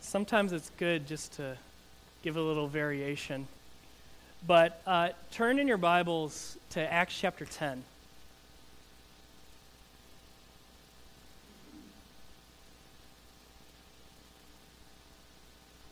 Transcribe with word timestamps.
Sometimes 0.00 0.52
it's 0.52 0.70
good 0.76 1.06
just 1.06 1.32
to 1.36 1.56
give 2.22 2.36
a 2.36 2.42
little 2.42 2.68
variation. 2.68 3.48
But 4.46 4.82
uh, 4.86 5.08
turn 5.30 5.58
in 5.58 5.66
your 5.66 5.78
Bibles 5.78 6.58
to 6.72 6.92
Acts 6.92 7.18
chapter 7.18 7.46
10. 7.46 7.82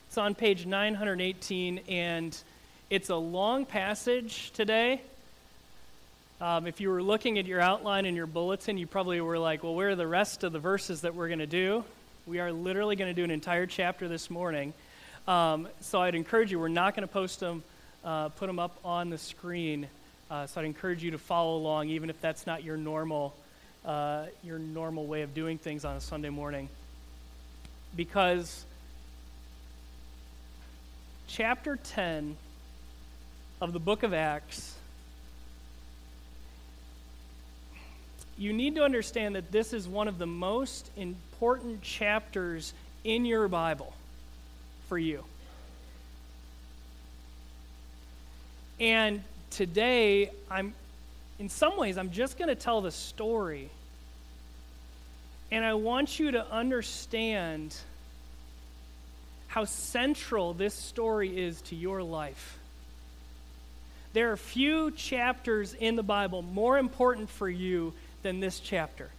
It's 0.08 0.18
on 0.18 0.34
page 0.34 0.66
918, 0.66 1.80
and 1.88 2.36
it's 2.90 3.08
a 3.08 3.16
long 3.16 3.64
passage 3.64 4.50
today. 4.50 5.00
Um, 6.38 6.66
if 6.66 6.80
you 6.80 6.90
were 6.90 7.02
looking 7.02 7.38
at 7.38 7.46
your 7.46 7.60
outline 7.60 8.04
in 8.04 8.14
your 8.14 8.26
bulletin, 8.26 8.76
you 8.76 8.86
probably 8.86 9.20
were 9.22 9.38
like, 9.38 9.62
well, 9.62 9.74
where 9.74 9.90
are 9.90 9.96
the 9.96 10.06
rest 10.06 10.44
of 10.44 10.52
the 10.52 10.58
verses 10.58 11.00
that 11.00 11.14
we're 11.14 11.28
going 11.28 11.38
to 11.38 11.46
do? 11.46 11.84
We 12.26 12.40
are 12.40 12.50
literally 12.50 12.96
going 12.96 13.10
to 13.10 13.14
do 13.14 13.22
an 13.22 13.30
entire 13.30 13.66
chapter 13.66 14.08
this 14.08 14.30
morning. 14.30 14.72
Um, 15.28 15.68
so 15.82 16.00
I'd 16.00 16.14
encourage 16.14 16.50
you, 16.50 16.58
we're 16.58 16.68
not 16.68 16.96
going 16.96 17.06
to 17.06 17.12
post 17.12 17.38
them, 17.38 17.62
uh, 18.02 18.30
put 18.30 18.46
them 18.46 18.58
up 18.58 18.78
on 18.82 19.10
the 19.10 19.18
screen. 19.18 19.88
Uh, 20.30 20.46
so 20.46 20.62
I'd 20.62 20.64
encourage 20.64 21.04
you 21.04 21.10
to 21.10 21.18
follow 21.18 21.58
along, 21.58 21.90
even 21.90 22.08
if 22.08 22.18
that's 22.22 22.46
not 22.46 22.64
your 22.64 22.78
normal, 22.78 23.34
uh, 23.84 24.24
your 24.42 24.58
normal 24.58 25.04
way 25.06 25.20
of 25.20 25.34
doing 25.34 25.58
things 25.58 25.84
on 25.84 25.96
a 25.96 26.00
Sunday 26.00 26.30
morning. 26.30 26.70
Because 27.94 28.64
chapter 31.26 31.76
10 31.76 32.38
of 33.60 33.74
the 33.74 33.80
book 33.80 34.02
of 34.02 34.14
Acts 34.14 34.76
you 38.36 38.52
need 38.52 38.74
to 38.74 38.82
understand 38.82 39.36
that 39.36 39.52
this 39.52 39.72
is 39.72 39.86
one 39.86 40.08
of 40.08 40.18
the 40.18 40.26
most 40.26 40.90
important 40.96 41.33
chapters 41.82 42.72
in 43.04 43.24
your 43.24 43.48
Bible 43.48 43.92
for 44.88 44.98
you. 44.98 45.24
And 48.80 49.22
today, 49.50 50.30
I'm, 50.50 50.74
in 51.38 51.48
some 51.48 51.76
ways, 51.76 51.96
I'm 51.96 52.10
just 52.10 52.38
going 52.38 52.48
to 52.48 52.54
tell 52.54 52.80
the 52.80 52.90
story. 52.90 53.68
And 55.50 55.64
I 55.64 55.74
want 55.74 56.18
you 56.18 56.32
to 56.32 56.50
understand 56.50 57.74
how 59.46 59.64
central 59.64 60.54
this 60.54 60.74
story 60.74 61.44
is 61.44 61.60
to 61.62 61.76
your 61.76 62.02
life. 62.02 62.58
There 64.12 64.32
are 64.32 64.36
few 64.36 64.90
chapters 64.92 65.74
in 65.74 65.96
the 65.96 66.02
Bible 66.02 66.42
more 66.42 66.78
important 66.78 67.30
for 67.30 67.48
you 67.48 67.92
than 68.22 68.40
this 68.40 68.58
chapter. 68.58 69.10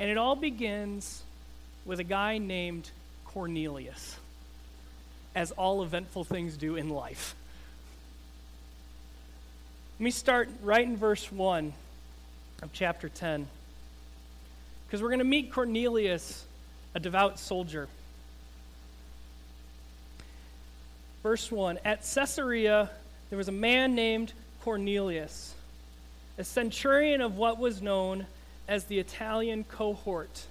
And 0.00 0.08
it 0.08 0.16
all 0.16 0.34
begins 0.34 1.22
with 1.84 2.00
a 2.00 2.04
guy 2.04 2.38
named 2.38 2.90
Cornelius, 3.26 4.16
as 5.34 5.50
all 5.50 5.82
eventful 5.82 6.24
things 6.24 6.56
do 6.56 6.76
in 6.76 6.88
life. 6.88 7.34
Let 9.98 10.04
me 10.04 10.10
start 10.10 10.48
right 10.62 10.86
in 10.86 10.96
verse 10.96 11.30
1 11.30 11.74
of 12.62 12.72
chapter 12.72 13.10
10. 13.10 13.46
Because 14.86 15.02
we're 15.02 15.10
going 15.10 15.18
to 15.18 15.24
meet 15.24 15.52
Cornelius, 15.52 16.46
a 16.94 16.98
devout 16.98 17.38
soldier. 17.38 17.86
Verse 21.22 21.52
1 21.52 21.78
At 21.84 22.10
Caesarea, 22.14 22.88
there 23.28 23.36
was 23.36 23.48
a 23.48 23.52
man 23.52 23.94
named 23.94 24.32
Cornelius, 24.62 25.52
a 26.38 26.44
centurion 26.44 27.20
of 27.20 27.36
what 27.36 27.58
was 27.58 27.82
known 27.82 28.24
as 28.70 28.84
the 28.84 29.00
Italian 29.00 29.64
cohort, 29.64 30.46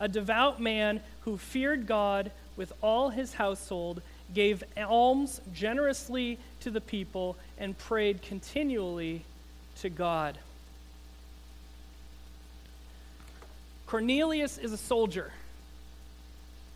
a 0.00 0.08
devout 0.08 0.60
man 0.60 1.00
who 1.20 1.38
feared 1.38 1.86
God 1.86 2.32
with 2.56 2.72
all 2.82 3.10
his 3.10 3.34
household, 3.34 4.02
gave 4.34 4.64
alms 4.76 5.40
generously 5.54 6.38
to 6.60 6.72
the 6.72 6.80
people, 6.80 7.36
and 7.56 7.78
prayed 7.78 8.20
continually 8.20 9.22
to 9.76 9.88
God. 9.88 10.36
Cornelius 13.86 14.58
is 14.58 14.72
a 14.72 14.76
soldier. 14.76 15.30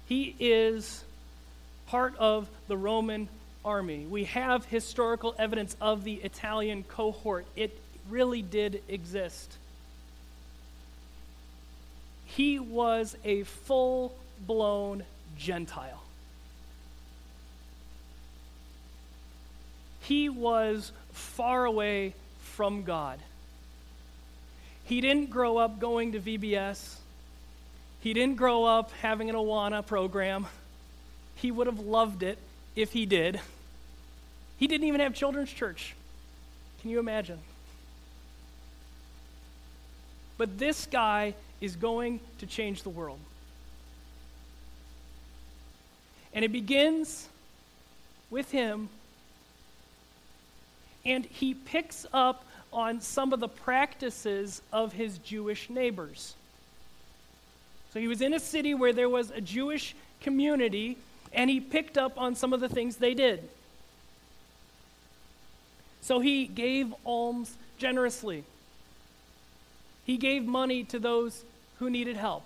He 0.09 0.37
is 0.39 1.03
part 1.89 2.15
of 2.17 2.49
the 2.69 2.77
Roman 2.77 3.29
army. 3.65 4.07
We 4.09 4.25
have 4.25 4.67
historical 4.67 5.35
evidence 5.37 5.77
of 5.81 6.05
the 6.05 6.15
Italian 6.15 6.85
cohort. 6.85 7.45
It 7.57 7.77
really 8.09 8.43
did 8.43 8.83
exist. 8.89 9.57
He 12.41 12.59
was 12.59 13.19
a 13.23 13.43
full 13.43 14.15
blown 14.47 15.05
Gentile. 15.37 16.03
He 20.01 20.31
was 20.31 20.91
far 21.13 21.67
away 21.67 22.15
from 22.41 22.85
God. 22.85 23.19
He 24.85 25.03
didn't 25.03 25.29
grow 25.29 25.59
up 25.59 25.81
going 25.81 26.13
to 26.13 26.19
VBS. 26.19 26.97
He 28.01 28.15
didn't 28.15 28.37
grow 28.37 28.65
up 28.65 28.91
having 29.03 29.29
an 29.29 29.37
Awana 29.37 29.85
program. 29.85 30.47
He 31.35 31.51
would 31.51 31.67
have 31.67 31.81
loved 31.81 32.23
it 32.23 32.39
if 32.75 32.95
he 32.95 33.05
did. 33.05 33.39
He 34.57 34.67
didn't 34.67 34.87
even 34.87 35.03
have 35.03 35.13
children's 35.13 35.53
church. 35.53 35.95
Can 36.81 36.89
you 36.89 37.01
imagine? 37.01 37.41
But 40.39 40.59
this 40.59 40.87
guy 40.87 41.35
is 41.61 41.77
going 41.77 42.21
to 42.39 42.47
change 42.47 42.83
the 42.83 42.91
world. 42.91 43.19
And 46.33 46.45
it 46.45 46.53
begins 46.53 47.29
with 48.31 48.51
him, 48.51 48.89
and 51.05 51.25
he 51.25 51.55
picks 51.55 52.07
up 52.13 52.45
on 52.73 53.01
some 53.01 53.33
of 53.33 53.41
the 53.41 53.49
practices 53.49 54.63
of 54.73 54.93
his 54.93 55.19
Jewish 55.19 55.69
neighbors. 55.69 56.35
So 57.93 57.99
he 57.99 58.07
was 58.07 58.21
in 58.21 58.35
a 58.35 58.41
city 58.41 58.75
where 58.75 58.93
there 58.93 59.09
was 59.09 59.31
a 59.31 59.41
Jewish 59.41 59.97
community 60.21 60.97
and 61.33 61.49
he 61.49 61.61
picked 61.61 61.97
up 61.97 62.19
on 62.19 62.35
some 62.35 62.53
of 62.53 62.61
the 62.61 62.69
things 62.69 62.97
they 62.97 63.15
did. 63.15 63.49
So 66.03 66.21
he 66.21 66.47
gave 66.47 66.95
alms 67.05 67.57
generously. 67.79 68.45
He 70.05 70.17
gave 70.17 70.45
money 70.45 70.85
to 70.85 70.99
those 70.99 71.45
who 71.81 71.91
needed 71.91 72.17
help. 72.17 72.45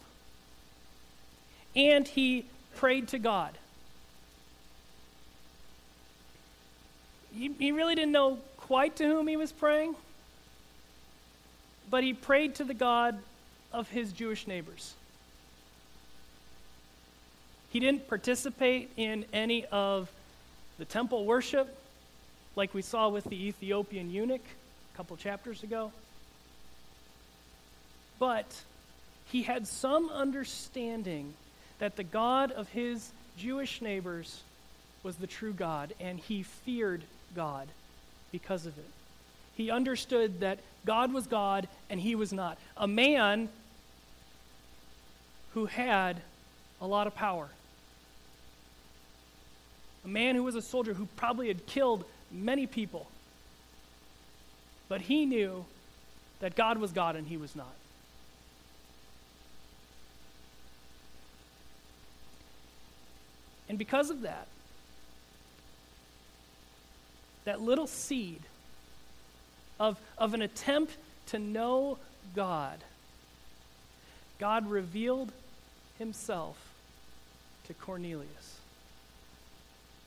And 1.77 2.06
he 2.09 2.47
prayed 2.77 3.09
to 3.09 3.19
God. 3.19 3.50
He, 7.37 7.50
he 7.59 7.73
really 7.73 7.97
didn't 7.97 8.12
know 8.12 8.39
quite 8.56 8.97
to 8.97 9.05
whom 9.05 9.27
he 9.27 9.37
was 9.37 9.50
praying, 9.50 9.97
but 11.91 12.05
he 12.05 12.15
prayed 12.15 12.55
to 12.55 12.65
the 12.65 12.75
God 12.75 13.19
of 13.73 13.91
his 13.91 14.12
Jewish 14.12 14.47
neighbors. 14.47 14.94
He 17.71 17.81
didn't 17.81 18.09
participate 18.09 18.89
in 18.97 19.25
any 19.33 19.65
of 19.67 20.09
the 20.78 20.84
temple 20.84 21.25
worship 21.25 21.77
like 22.55 22.73
we 22.73 22.83
saw 22.83 23.09
with 23.09 23.25
the 23.25 23.49
Ethiopian 23.49 24.12
eunuch 24.12 24.44
a 24.94 24.97
couple 24.97 25.17
chapters 25.17 25.65
ago. 25.65 25.91
But 28.21 28.47
he 29.34 29.43
had 29.43 29.67
some 29.67 30.11
understanding 30.11 31.34
that 31.81 31.97
the 31.97 32.05
God 32.05 32.53
of 32.53 32.69
his 32.69 33.11
Jewish 33.37 33.83
neighbors 33.83 34.45
was 35.03 35.17
the 35.17 35.27
true 35.27 35.53
God, 35.53 35.93
and 35.99 36.21
he 36.21 36.45
feared 36.45 37.03
God 37.34 37.67
because 38.31 38.65
of 38.65 38.78
it. 38.78 38.84
He 39.56 39.73
understood 39.73 40.39
that 40.39 40.61
God 40.87 41.12
was 41.12 41.27
God 41.27 41.67
and 41.91 41.99
he 41.99 42.15
was 42.15 42.33
not. 42.33 42.59
A 42.77 42.87
man 42.87 43.49
who 45.55 45.67
had 45.67 46.23
a 46.81 46.87
lot 46.87 47.09
of 47.09 47.17
power 47.17 47.49
a 50.05 50.09
man 50.09 50.37
who 50.37 50.44
was 50.44 50.55
a 50.55 50.62
soldier 50.62 50.94
who 50.94 51.06
probably 51.17 51.49
had 51.49 51.67
killed 51.67 52.05
many 52.31 52.69
people. 52.69 53.09
But 54.88 55.00
he 55.00 55.26
knew 55.26 55.64
that 56.38 56.55
God 56.55 56.79
was 56.79 56.93
God 56.93 57.17
and 57.17 57.26
he 57.26 57.37
was 57.37 57.56
not. 57.56 57.75
And 63.75 63.79
because 63.81 64.09
of 64.09 64.23
that, 64.23 64.47
that 67.44 67.61
little 67.61 67.88
seed 67.88 68.41
of, 69.81 69.99
of 70.17 70.32
an 70.32 70.43
attempt 70.43 70.97
to 71.26 71.41
know 71.41 71.99
God, 72.37 72.79
God 74.38 74.71
revealed 74.71 75.32
himself 75.99 76.56
to 77.67 77.75
Cornelius. 77.75 78.29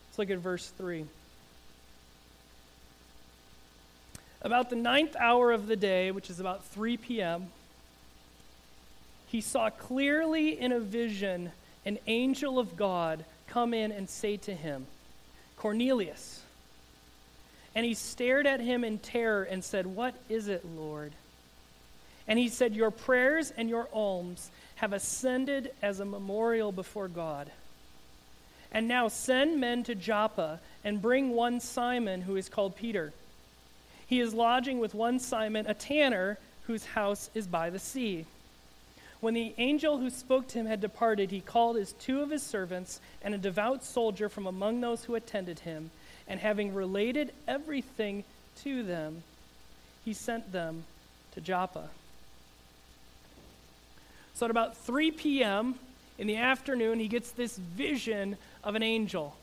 Let's 0.07 0.19
look 0.19 0.29
at 0.29 0.37
verse 0.37 0.69
3. 0.77 1.05
About 4.43 4.69
the 4.69 4.77
ninth 4.77 5.17
hour 5.19 5.51
of 5.51 5.67
the 5.67 5.75
day, 5.75 6.11
which 6.11 6.29
is 6.29 6.39
about 6.39 6.63
3 6.67 6.95
p.m., 6.95 7.47
he 9.27 9.41
saw 9.41 9.69
clearly 9.69 10.57
in 10.57 10.71
a 10.71 10.79
vision 10.79 11.51
an 11.87 11.97
angel 12.05 12.59
of 12.59 12.75
God 12.75 13.23
come 13.47 13.73
in 13.73 13.91
and 13.91 14.09
say 14.09 14.37
to 14.37 14.53
him, 14.53 14.87
Cornelius. 15.57 16.41
And 17.75 17.85
he 17.85 17.93
stared 17.93 18.47
at 18.47 18.59
him 18.59 18.83
in 18.83 18.99
terror 18.99 19.43
and 19.43 19.63
said, 19.63 19.85
What 19.85 20.15
is 20.29 20.47
it, 20.47 20.65
Lord? 20.65 21.13
And 22.27 22.37
he 22.37 22.49
said, 22.49 22.75
Your 22.75 22.91
prayers 22.91 23.51
and 23.55 23.69
your 23.69 23.87
alms 23.93 24.49
have 24.75 24.93
ascended 24.93 25.71
as 25.81 25.99
a 25.99 26.05
memorial 26.05 26.71
before 26.71 27.07
God. 27.07 27.51
And 28.71 28.87
now 28.87 29.07
send 29.07 29.59
men 29.59 29.83
to 29.83 29.95
Joppa 29.95 30.59
and 30.83 31.01
bring 31.01 31.31
one 31.31 31.59
Simon 31.59 32.21
who 32.21 32.35
is 32.35 32.49
called 32.49 32.75
Peter. 32.75 33.13
He 34.05 34.19
is 34.19 34.33
lodging 34.33 34.79
with 34.79 34.93
one 34.93 35.19
Simon, 35.19 35.65
a 35.67 35.73
tanner, 35.73 36.37
whose 36.63 36.85
house 36.85 37.29
is 37.33 37.47
by 37.47 37.69
the 37.69 37.79
sea. 37.79 38.25
When 39.19 39.33
the 39.33 39.53
angel 39.57 39.97
who 39.97 40.09
spoke 40.09 40.47
to 40.49 40.59
him 40.59 40.67
had 40.67 40.79
departed, 40.79 41.31
he 41.31 41.41
called 41.41 41.75
his 41.75 41.93
two 41.93 42.21
of 42.21 42.29
his 42.29 42.43
servants 42.43 43.01
and 43.21 43.33
a 43.33 43.39
devout 43.39 43.83
soldier 43.83 44.29
from 44.29 44.45
among 44.45 44.81
those 44.81 45.05
who 45.05 45.15
attended 45.15 45.59
him, 45.59 45.89
and 46.27 46.39
having 46.39 46.73
related 46.73 47.31
everything 47.47 48.23
to 48.63 48.83
them, 48.83 49.23
he 50.05 50.13
sent 50.13 50.51
them 50.51 50.83
to 51.33 51.41
Joppa. 51.41 51.89
So 54.35 54.45
at 54.45 54.51
about 54.51 54.77
3 54.77 55.11
p.m. 55.11 55.75
in 56.19 56.27
the 56.27 56.37
afternoon, 56.37 56.99
he 56.99 57.07
gets 57.07 57.31
this 57.31 57.57
vision 57.57 58.37
of 58.63 58.75
an 58.75 58.83
angel. 58.83 59.35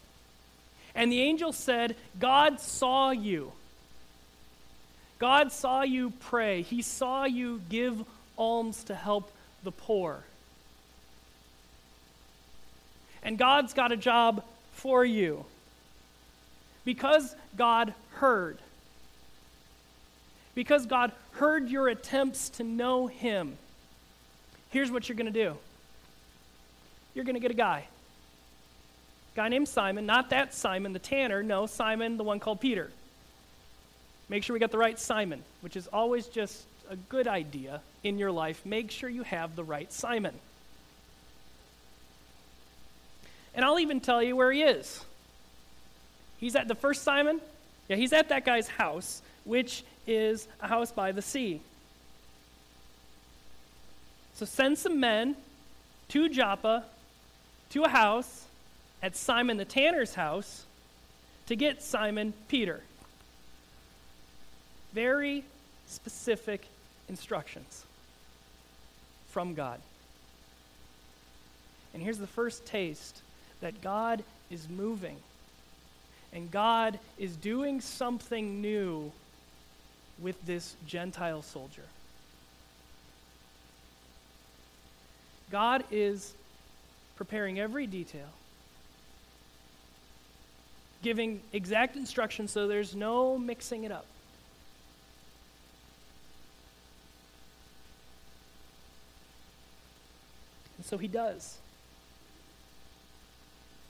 And 0.95 1.11
the 1.11 1.21
angel 1.21 1.53
said, 1.53 1.97
God 2.21 2.61
saw 2.61 3.11
you. 3.11 3.51
God 5.19 5.51
saw 5.51 5.83
you 5.83 6.11
pray. 6.21 6.63
He 6.63 6.81
saw 6.83 7.25
you 7.25 7.61
give 7.69 8.05
alms 8.37 8.85
to 8.85 8.95
help 8.95 9.33
the 9.65 9.73
poor. 9.73 10.23
And 13.23 13.39
God's 13.39 13.73
got 13.73 13.91
a 13.91 13.97
job 13.97 14.45
for 14.73 15.05
you. 15.05 15.45
Because 16.85 17.35
God 17.57 17.95
heard. 18.17 18.59
Because 20.55 20.87
God 20.87 21.11
heard 21.33 21.69
your 21.69 21.89
attempts 21.89 22.51
to 22.51 22.63
know 22.63 23.07
Him. 23.07 23.57
Here's 24.71 24.91
what 24.91 25.09
you're 25.09 25.17
going 25.17 25.33
to 25.33 25.45
do 25.45 25.57
you're 27.15 27.25
going 27.25 27.35
to 27.35 27.41
get 27.41 27.51
a 27.51 27.55
guy. 27.55 27.87
A 29.33 29.37
guy 29.37 29.49
named 29.49 29.69
Simon, 29.69 30.05
not 30.05 30.31
that 30.31 30.53
Simon 30.53 30.93
the 30.93 30.99
tanner, 30.99 31.43
no, 31.43 31.67
Simon, 31.67 32.17
the 32.17 32.25
one 32.25 32.41
called 32.41 32.61
Peter. 32.61 32.91
Make 34.29 34.43
sure 34.43 34.55
we 34.55 34.61
got 34.61 34.71
the 34.71 34.79
right 34.79 34.99
Simon, 34.99 35.43
which 35.61 35.77
is 35.77 35.87
always 35.89 36.27
just 36.27 36.65
a 36.91 36.97
good 36.97 37.27
idea 37.27 37.81
in 38.05 38.19
your 38.19 38.31
life, 38.31 38.65
make 38.65 38.91
sure 38.91 39.09
you 39.09 39.23
have 39.23 39.57
the 39.57 39.65
right 39.65 39.91
Simon. 39.93 40.35
And 43.55 43.65
I'll 43.65 43.81
even 43.81 44.01
tell 44.01 44.23
you 44.23 44.37
where 44.37 44.53
he 44.53 44.63
is. 44.63 45.05
He's 46.39 46.55
at 46.55 46.69
the 46.69 46.75
first 46.75 47.03
Simon. 47.03 47.41
Yeah, 47.89 47.97
he's 47.97 48.13
at 48.13 48.29
that 48.29 48.45
guy's 48.45 48.69
house, 48.69 49.23
which 49.45 49.83
is 50.07 50.47
a 50.61 50.69
house 50.69 50.93
by 50.93 51.13
the 51.13 51.23
sea. 51.23 51.61
So 54.35 54.45
send 54.45 54.77
some 54.79 55.01
men 55.01 55.37
to 56.09 56.29
Joppa, 56.29 56.85
to 57.71 57.85
a 57.85 57.89
house 57.89 58.45
at 59.03 59.17
Simon 59.17 59.57
the 59.57 59.65
tanner's 59.65 60.15
house, 60.15 60.65
to 61.47 61.57
get 61.57 61.83
Simon 61.83 62.35
Peter. 62.49 62.81
Very 64.93 65.45
specific 65.87 66.67
instructions 67.09 67.85
from 69.35 69.55
God. 69.55 69.81
And 71.93 72.01
here's 72.01 72.19
the 72.19 72.27
first 72.29 72.65
taste 72.65 73.21
that 73.63 73.83
God 73.83 74.23
is 74.49 74.69
moving. 74.69 75.17
And 76.33 76.53
God 76.53 77.01
is 77.19 77.35
doing 77.35 77.81
something 77.81 78.63
new 78.63 79.11
with 80.21 80.37
this 80.47 80.77
Gentile 80.87 81.43
soldier. 81.43 81.83
God 85.51 85.83
is 85.91 86.33
preparing 87.17 87.59
every 87.59 87.89
detail, 87.89 88.31
giving 91.03 91.41
exact 91.53 91.97
instructions 91.97 92.53
so 92.53 92.69
there's 92.69 92.95
no 92.95 93.37
mixing 93.37 93.83
it 93.83 93.91
up. 93.91 94.07
And 100.85 100.91
so 100.91 100.99
he 100.99 101.09
does. 101.09 101.57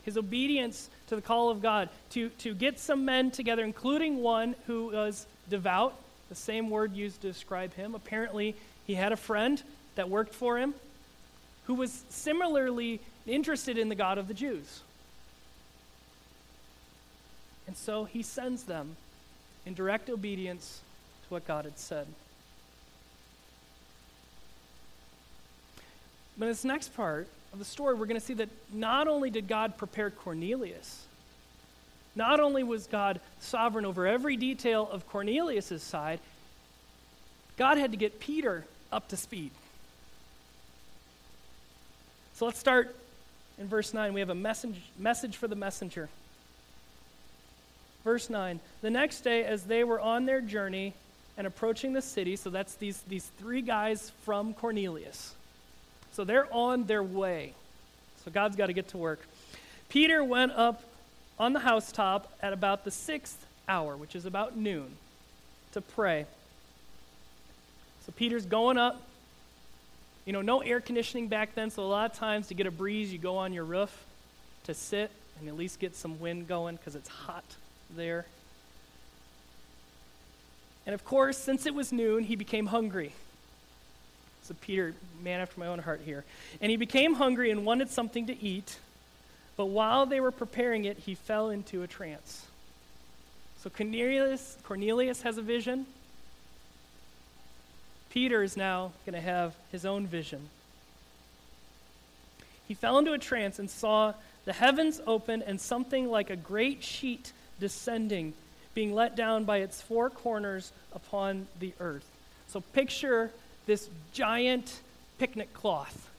His 0.05 0.17
obedience 0.17 0.89
to 1.09 1.17
the 1.17 1.23
call 1.23 1.51
of 1.51 1.61
God 1.61 1.89
to, 2.11 2.29
to 2.29 2.55
get 2.55 2.79
some 2.79 3.05
men 3.05 3.33
together, 3.33 3.65
including 3.65 4.23
one 4.23 4.55
who 4.67 4.91
was 4.91 5.27
devout, 5.51 5.95
the 6.29 6.37
same 6.37 6.71
word 6.71 6.95
used 6.95 7.21
to 7.23 7.29
describe 7.29 7.75
him. 7.75 7.97
Apparently, 7.97 8.55
he 8.87 8.95
had 8.95 9.11
a 9.11 9.17
friend 9.17 9.61
that 9.97 10.09
worked 10.09 10.35
for 10.35 10.57
him 10.57 10.73
who 11.65 11.75
was 11.75 12.05
similarly 12.11 13.01
interested 13.27 13.77
in 13.77 13.89
the 13.89 13.95
God 13.97 14.19
of 14.19 14.29
the 14.29 14.35
Jews. 14.35 14.83
And 17.67 17.77
so 17.77 18.05
he 18.05 18.23
sends 18.23 18.65
them 18.65 18.97
in 19.67 19.75
direct 19.75 20.11
obedience 20.11 20.83
to 21.27 21.35
what 21.35 21.47
God 21.47 21.65
had 21.65 21.79
said. 21.79 22.07
But 26.37 26.47
in 26.47 26.51
this 26.51 26.65
next 26.65 26.95
part 26.97 27.29
of 27.53 27.59
the 27.59 27.65
story, 27.65 27.95
we're 27.95 28.07
going 28.07 28.21
to 28.21 28.27
see 28.27 28.35
that 28.35 28.49
not 28.73 29.09
only 29.09 29.31
did 29.31 29.47
God 29.47 29.77
prepare 29.77 30.11
Cornelius, 30.11 31.05
not 32.17 32.41
only 32.41 32.63
was 32.63 32.87
God 32.87 33.21
sovereign 33.41 33.85
over 33.85 34.07
every 34.07 34.37
detail 34.37 34.89
of 34.91 35.09
Cornelius' 35.09 35.83
side, 35.83 36.21
God 37.57 37.79
had 37.79 37.93
to 37.93 37.97
get 37.97 38.21
Peter 38.21 38.65
up 38.93 39.09
to 39.09 39.17
speed. 39.17 39.51
So 42.35 42.47
let's 42.47 42.59
start 42.59 42.95
in 43.59 43.69
verse 43.69 43.95
9. 43.95 44.13
We 44.13 44.21
have 44.21 44.31
a 44.31 44.35
message, 44.35 44.81
message 44.99 45.37
for 45.37 45.47
the 45.47 45.57
messenger. 45.57 46.09
Verse 48.03 48.29
9 48.29 48.61
The 48.83 48.91
next 48.91 49.21
day, 49.21 49.45
as 49.45 49.65
they 49.65 49.85
were 49.85 50.01
on 50.01 50.27
their 50.27 50.41
journey 50.41 50.95
and 51.37 51.47
approaching 51.47 51.93
the 51.93 52.03
city, 52.03 52.37
so 52.37 52.51
that's 52.51 52.75
these, 52.75 53.01
these 53.09 53.31
three 53.39 53.63
guys 53.63 54.11
from 54.25 54.55
Cornelius. 54.55 55.35
So 56.15 56.25
they're 56.25 56.53
on 56.53 56.85
their 56.85 57.03
way. 57.03 57.55
So 58.25 58.31
God's 58.31 58.57
got 58.57 58.67
to 58.67 58.73
get 58.73 58.89
to 58.89 58.99
work. 58.99 59.21
Peter 59.89 60.23
went 60.23 60.53
up 60.53 60.83
on 61.39 61.53
the 61.53 61.61
housetop 61.61 62.33
at 62.41 62.53
about 62.53 62.85
the 62.85 62.91
sixth 62.91 63.45
hour, 63.69 63.97
which 63.97 64.15
is 64.15 64.25
about 64.25 64.57
noon, 64.57 64.97
to 65.73 65.81
pray. 65.81 66.27
So 68.07 68.13
Peter's 68.17 68.47
going 68.47 68.79
up. 68.79 69.03
You 70.25 70.33
know, 70.33 70.41
no 70.41 70.61
air 70.61 70.81
conditioning 70.81 71.29
back 71.29 71.55
then, 71.55 71.71
so 71.71 71.83
a 71.83 71.85
lot 71.85 72.11
of 72.11 72.17
times 72.17 72.49
to 72.49 72.55
get 72.55 72.67
a 72.67 72.71
breeze, 72.71 73.13
you 73.13 73.19
go 73.19 73.37
on 73.37 73.53
your 73.53 73.65
roof 73.65 74.05
to 74.65 74.73
sit 74.73 75.11
and 75.39 75.49
at 75.49 75.57
least 75.57 75.81
get 75.81 75.95
some 75.95 76.19
wind 76.19 76.49
going 76.49 76.77
because 76.77 76.95
it's 76.95 77.09
hot 77.09 77.45
there. 77.95 78.25
And 80.87 80.95
of 80.95 81.05
course, 81.05 81.37
since 81.37 81.67
it 81.67 81.75
was 81.75 81.93
noon, 81.93 82.25
he 82.25 82.37
became 82.37 82.67
hungry. 82.67 83.13
So 84.45 84.55
Peter, 84.61 84.95
man 85.23 85.41
after 85.41 85.59
my 85.59 85.67
own 85.67 85.79
heart 85.79 86.03
here. 86.05 86.25
And 86.61 86.71
he 86.71 86.77
became 86.77 87.15
hungry 87.15 87.51
and 87.51 87.65
wanted 87.65 87.91
something 87.91 88.27
to 88.27 88.43
eat. 88.43 88.79
But 89.57 89.67
while 89.67 90.07
they 90.07 90.21
were 90.21 90.31
preparing 90.31 90.85
it, 90.85 90.99
he 90.99 91.15
fell 91.15 91.51
into 91.51 91.83
a 91.83 91.87
trance. 91.87 92.47
So 93.63 93.71
Cornelius, 93.71 94.59
Cornelius 94.65 95.23
has 95.23 95.39
a 95.39 95.43
vision. 95.43 95.87
Peter 98.11 98.43
is 98.43 98.57
now 98.57 98.93
going 99.07 99.15
to 99.15 99.21
have 99.21 99.55
his 99.73 99.87
own 99.87 100.07
vision. 100.07 100.49
He 102.69 102.75
fell 102.75 102.99
into 102.99 103.13
a 103.13 103.19
trance 103.19 103.59
and 103.59 103.71
saw 103.71 104.13
the 104.45 104.53
heavens 104.53 105.01
open 105.07 105.43
and 105.43 105.61
something 105.61 106.11
like 106.11 106.29
a 106.29 106.37
great 106.37 106.85
sheet 106.85 107.33
descending, 107.59 108.35
being 108.75 108.95
let 108.95 109.17
down 109.17 109.45
by 109.45 109.59
its 109.59 109.81
four 109.81 110.11
corners 110.11 110.71
upon 110.93 111.47
the 111.61 111.73
earth. 111.81 112.05
So 112.49 112.61
picture 112.61 113.31
this 113.67 113.89
giant 114.13 114.81
picnic 115.19 115.53
cloth. 115.55 116.11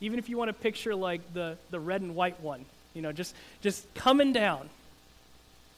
Even 0.00 0.18
if 0.18 0.28
you 0.28 0.36
want 0.36 0.48
to 0.48 0.54
picture 0.54 0.94
like 0.94 1.20
the, 1.34 1.56
the 1.70 1.80
red 1.80 2.00
and 2.00 2.14
white 2.14 2.40
one, 2.40 2.64
you 2.94 3.02
know, 3.02 3.12
just, 3.12 3.34
just 3.60 3.92
coming 3.94 4.32
down. 4.32 4.68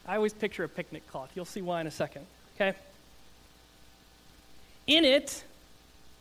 I 0.07 0.17
always 0.17 0.33
picture 0.33 0.65
a 0.65 0.69
picnic 0.69 1.07
cloth. 1.09 1.31
You'll 1.35 1.45
see 1.45 1.63
why 1.63 1.81
in 1.81 1.87
a 1.87 1.91
second, 1.91 2.27
okay? 2.57 2.77
In 4.87 5.05
it, 5.05 5.45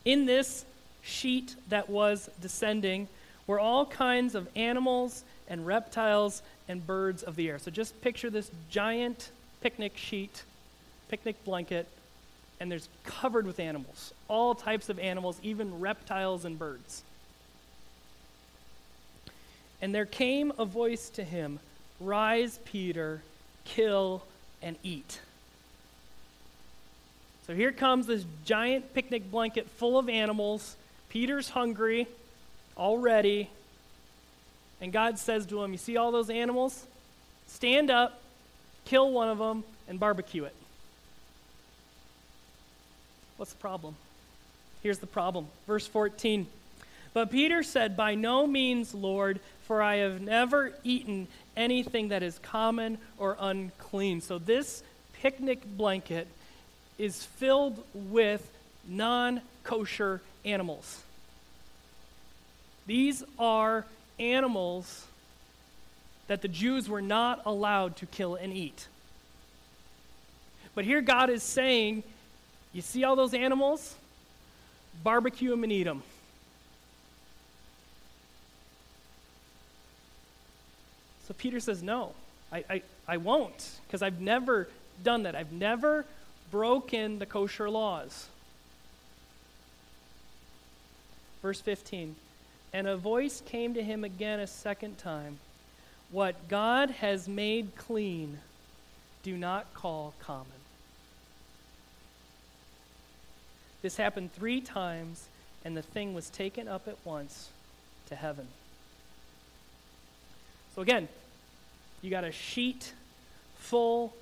in 0.05 0.25
this 0.25 0.65
sheet 1.01 1.55
that 1.69 1.89
was 1.89 2.29
descending, 2.41 3.07
were 3.47 3.59
all 3.59 3.85
kinds 3.85 4.35
of 4.35 4.47
animals 4.55 5.23
and 5.49 5.65
reptiles 5.67 6.41
and 6.69 6.85
birds 6.85 7.23
of 7.23 7.35
the 7.35 7.49
air. 7.49 7.59
So 7.59 7.71
just 7.71 7.99
picture 8.01 8.29
this 8.29 8.49
giant 8.69 9.29
picnic 9.61 9.97
sheet, 9.97 10.43
picnic 11.09 11.43
blanket 11.43 11.87
and 12.63 12.71
there's 12.71 12.87
covered 13.03 13.45
with 13.45 13.59
animals, 13.59 14.13
all 14.29 14.55
types 14.55 14.87
of 14.87 14.97
animals, 14.97 15.37
even 15.43 15.81
reptiles 15.81 16.45
and 16.45 16.57
birds. 16.57 17.03
And 19.81 19.93
there 19.93 20.05
came 20.05 20.53
a 20.57 20.63
voice 20.63 21.09
to 21.09 21.25
him 21.25 21.59
Rise, 21.99 22.59
Peter, 22.63 23.21
kill 23.65 24.23
and 24.61 24.77
eat. 24.81 25.19
So 27.47 27.53
here 27.53 27.73
comes 27.73 28.07
this 28.07 28.23
giant 28.45 28.93
picnic 28.93 29.29
blanket 29.29 29.69
full 29.71 29.99
of 29.99 30.07
animals. 30.07 30.77
Peter's 31.09 31.49
hungry 31.49 32.07
already. 32.77 33.49
And 34.79 34.93
God 34.93 35.19
says 35.19 35.45
to 35.47 35.61
him, 35.61 35.73
You 35.73 35.77
see 35.77 35.97
all 35.97 36.13
those 36.13 36.29
animals? 36.29 36.85
Stand 37.47 37.91
up, 37.91 38.21
kill 38.85 39.11
one 39.11 39.27
of 39.27 39.37
them, 39.37 39.65
and 39.89 39.99
barbecue 39.99 40.45
it. 40.45 40.55
What's 43.37 43.51
the 43.53 43.59
problem? 43.59 43.95
Here's 44.81 44.99
the 44.99 45.07
problem. 45.07 45.47
Verse 45.67 45.87
14. 45.87 46.47
But 47.13 47.31
Peter 47.31 47.63
said, 47.63 47.95
By 47.95 48.15
no 48.15 48.47
means, 48.47 48.93
Lord, 48.93 49.39
for 49.65 49.81
I 49.81 49.97
have 49.97 50.21
never 50.21 50.73
eaten 50.83 51.27
anything 51.55 52.09
that 52.09 52.23
is 52.23 52.39
common 52.39 52.97
or 53.17 53.37
unclean. 53.39 54.21
So 54.21 54.39
this 54.39 54.83
picnic 55.21 55.65
blanket 55.65 56.27
is 56.97 57.23
filled 57.23 57.81
with 57.93 58.47
non 58.87 59.41
kosher 59.63 60.21
animals. 60.43 61.01
These 62.85 63.23
are 63.39 63.85
animals 64.19 65.05
that 66.27 66.41
the 66.41 66.47
Jews 66.47 66.89
were 66.89 67.01
not 67.01 67.41
allowed 67.45 67.97
to 67.97 68.05
kill 68.05 68.35
and 68.35 68.53
eat. 68.53 68.87
But 70.75 70.85
here 70.85 71.01
God 71.01 71.29
is 71.29 71.43
saying, 71.43 72.03
You 72.73 72.81
see 72.81 73.03
all 73.03 73.15
those 73.15 73.33
animals? 73.33 73.95
Barbecue 75.03 75.51
them 75.51 75.63
and 75.63 75.71
eat 75.71 75.83
them. 75.83 76.03
So 81.27 81.33
Peter 81.35 81.59
says, 81.59 81.81
No, 81.81 82.13
I, 82.51 82.63
I, 82.69 82.81
I 83.07 83.17
won't, 83.17 83.69
because 83.87 84.01
I've 84.01 84.19
never 84.19 84.67
done 85.03 85.23
that. 85.23 85.35
I've 85.35 85.51
never 85.51 86.05
broken 86.51 87.19
the 87.19 87.25
kosher 87.25 87.69
laws. 87.69 88.27
Verse 91.41 91.61
15 91.61 92.15
And 92.73 92.87
a 92.87 92.97
voice 92.97 93.41
came 93.45 93.73
to 93.75 93.83
him 93.83 94.03
again 94.03 94.39
a 94.39 94.47
second 94.47 94.97
time 94.97 95.39
What 96.11 96.47
God 96.47 96.89
has 96.89 97.27
made 97.27 97.75
clean, 97.75 98.39
do 99.21 99.37
not 99.37 99.73
call 99.73 100.13
common. 100.19 100.62
This 103.83 103.97
happened 103.97 104.33
three 104.33 104.61
times, 104.61 105.27
and 105.63 105.77
the 105.77 105.81
thing 105.83 106.15
was 106.15 106.29
taken 106.29 106.67
up 106.67 106.87
at 106.87 106.97
once 107.03 107.49
to 108.07 108.15
heaven. 108.15 108.47
So 110.73 110.81
again, 110.81 111.07
you 112.01 112.09
got 112.09 112.23
a 112.23 112.31
sheet 112.31 112.93
full 113.57 114.13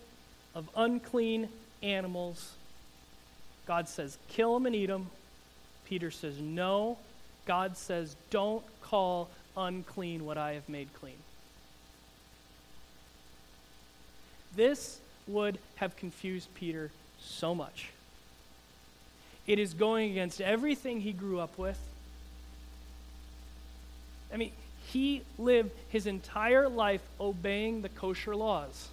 of 0.53 0.67
unclean 0.75 1.47
animals. 1.81 2.53
God 3.67 3.87
says, 3.87 4.17
kill 4.27 4.55
them 4.55 4.65
and 4.65 4.75
eat 4.75 4.87
them. 4.87 5.09
Peter 5.85 6.11
says, 6.11 6.39
no. 6.39 6.97
God 7.45 7.77
says, 7.77 8.15
don't 8.31 8.63
call 8.81 9.29
unclean 9.55 10.25
what 10.25 10.37
I 10.37 10.53
have 10.53 10.67
made 10.67 10.89
clean. 10.99 11.15
This 14.55 14.99
would 15.27 15.59
have 15.75 15.95
confused 15.95 16.49
Peter 16.55 16.91
so 17.19 17.53
much. 17.53 17.89
It 19.47 19.59
is 19.59 19.73
going 19.73 20.11
against 20.11 20.39
everything 20.39 21.01
he 21.01 21.13
grew 21.13 21.39
up 21.39 21.57
with. 21.57 21.79
I 24.33 24.37
mean, 24.37 24.51
he 24.87 25.23
lived 25.37 25.71
his 25.89 26.05
entire 26.05 26.69
life 26.69 27.01
obeying 27.19 27.81
the 27.81 27.89
kosher 27.89 28.35
laws. 28.35 28.89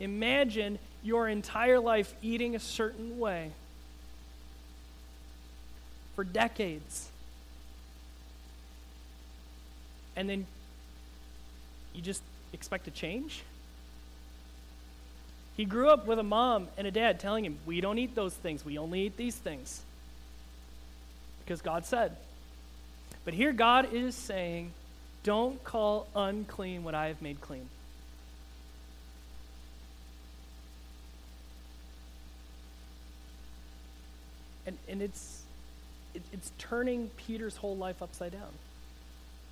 Imagine 0.00 0.78
your 1.02 1.28
entire 1.28 1.80
life 1.80 2.14
eating 2.22 2.54
a 2.54 2.60
certain 2.60 3.18
way 3.18 3.50
for 6.14 6.24
decades. 6.24 7.08
And 10.16 10.28
then 10.28 10.46
you 11.94 12.02
just 12.02 12.22
expect 12.52 12.84
to 12.86 12.90
change? 12.90 13.42
He 15.58 15.66
grew 15.66 15.90
up 15.90 16.06
with 16.06 16.18
a 16.18 16.22
mom 16.22 16.68
and 16.78 16.86
a 16.86 16.90
dad 16.90 17.20
telling 17.20 17.44
him, 17.44 17.58
We 17.66 17.82
don't 17.82 17.98
eat 17.98 18.14
those 18.14 18.32
things, 18.32 18.64
we 18.64 18.78
only 18.78 19.02
eat 19.02 19.18
these 19.18 19.36
things 19.36 19.82
because 21.44 21.60
God 21.62 21.84
said. 21.84 22.14
But 23.24 23.34
here 23.34 23.52
God 23.52 23.92
is 23.92 24.14
saying, 24.14 24.70
don't 25.24 25.62
call 25.64 26.06
unclean 26.14 26.84
what 26.84 26.94
I 26.94 27.08
have 27.08 27.22
made 27.22 27.40
clean. 27.40 27.68
And, 34.66 34.76
and 34.88 35.00
it's, 35.00 35.42
it, 36.14 36.22
it's 36.32 36.52
turning 36.58 37.10
Peter's 37.16 37.56
whole 37.56 37.76
life 37.76 38.02
upside 38.02 38.32
down 38.32 38.52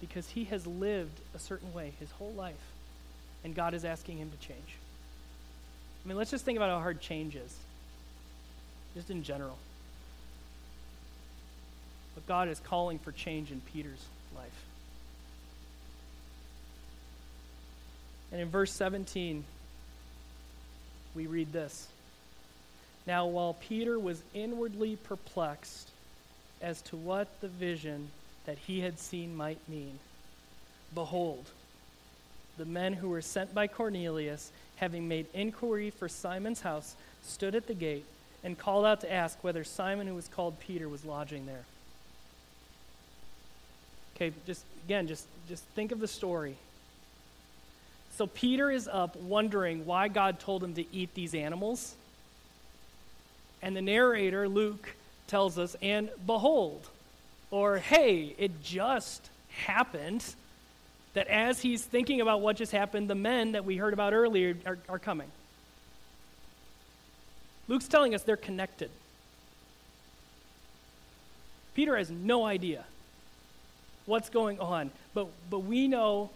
because 0.01 0.29
he 0.29 0.45
has 0.45 0.67
lived 0.67 1.19
a 1.35 1.39
certain 1.39 1.73
way 1.73 1.93
his 1.99 2.11
whole 2.13 2.33
life, 2.33 2.55
and 3.43 3.55
God 3.55 3.73
is 3.73 3.85
asking 3.85 4.19
him 4.19 4.31
to 4.31 4.47
change. 4.47 4.77
I 6.07 6.09
mean, 6.09 6.19
let's 6.19 6.31
just 6.31 6.45
think 6.45 6.57
about 6.57 6.71
how 6.71 6.79
hard 6.79 7.01
change 7.01 7.35
is, 7.35 7.53
just 8.95 9.11
in 9.11 9.25
general. 9.25 9.59
But 12.15 12.29
God 12.29 12.49
is 12.49 12.61
calling 12.61 13.01
for 13.01 13.11
change 13.11 13.51
in 13.51 13.61
Peter's 13.73 14.05
life. 14.37 14.65
And 18.31 18.41
in 18.41 18.49
verse 18.49 18.71
17, 18.71 19.43
we 21.17 21.27
read 21.27 21.53
this 21.53 21.89
Now, 23.05 23.27
while 23.27 23.55
Peter 23.55 23.99
was 23.99 24.23
inwardly 24.33 24.95
perplexed 24.95 25.89
as 26.63 26.83
to 26.83 26.97
what 26.97 27.27
the 27.41 27.49
vision 27.49 28.11
that 28.45 28.59
he 28.59 28.81
had 28.81 29.01
seen 29.01 29.37
might 29.37 29.59
mean, 29.69 29.99
behold, 30.95 31.47
the 32.59 32.65
men 32.65 32.93
who 32.93 33.09
were 33.09 33.23
sent 33.23 33.53
by 33.53 33.67
Cornelius, 33.67 34.53
having 34.77 35.09
made 35.09 35.27
inquiry 35.35 35.91
for 35.91 36.09
Simon's 36.09 36.61
house, 36.61 36.95
stood 37.23 37.55
at 37.55 37.67
the 37.67 37.75
gate 37.75 38.05
and 38.45 38.59
called 38.59 38.85
out 38.85 39.01
to 39.01 39.13
ask 39.13 39.43
whether 39.43 39.65
Simon, 39.65 40.07
who 40.07 40.15
was 40.15 40.29
called 40.29 40.59
Peter, 40.61 40.89
was 40.89 41.05
lodging 41.05 41.47
there. 41.47 41.65
Okay, 44.15 44.33
just 44.47 44.65
again, 44.87 45.07
just 45.07 45.27
just 45.49 45.63
think 45.75 45.93
of 45.93 46.01
the 46.01 46.09
story. 46.09 46.57
So 48.17 48.27
Peter 48.27 48.71
is 48.71 48.89
up 48.89 49.15
wondering 49.17 49.85
why 49.85 50.09
God 50.09 50.41
told 50.41 50.65
him 50.65 50.75
to 50.75 50.85
eat 50.95 51.13
these 51.15 51.35
animals. 51.35 51.95
And 53.61 53.77
the 53.77 53.83
narrator, 53.83 54.49
Luke, 54.49 54.95
tells 55.27 55.59
us, 55.59 55.77
and 55.83 56.09
behold, 56.25 56.89
or 57.51 57.79
hey, 57.79 58.35
it 58.39 58.63
just 58.63 59.29
happened 59.51 60.25
that 61.17 61.29
as 61.29 61.63
he's 61.63 61.83
thinking 61.83 62.21
about 62.21 62.43
what 62.43 62.57
just 62.57 62.73
happened, 62.73 63.09
the 63.09 63.15
men 63.15 63.53
that 63.53 63.65
we 63.65 63.79
heard 63.79 63.95
about 63.95 64.13
earlier 64.13 64.55
are, 64.67 64.77
are 64.87 64.99
coming. 64.99 65.29
Luke's 67.69 67.89
telling 67.89 68.15
us 68.15 68.23
they're 68.23 68.37
connected. 68.37 68.91
Peter 71.75 71.97
has 71.97 72.11
no 72.11 72.45
idea 72.45 72.85
what's 74.05 74.29
going 74.29 74.61
on. 74.61 74.91
But, 75.15 75.29
but 75.49 75.61
we 75.61 75.89
know 75.89 76.29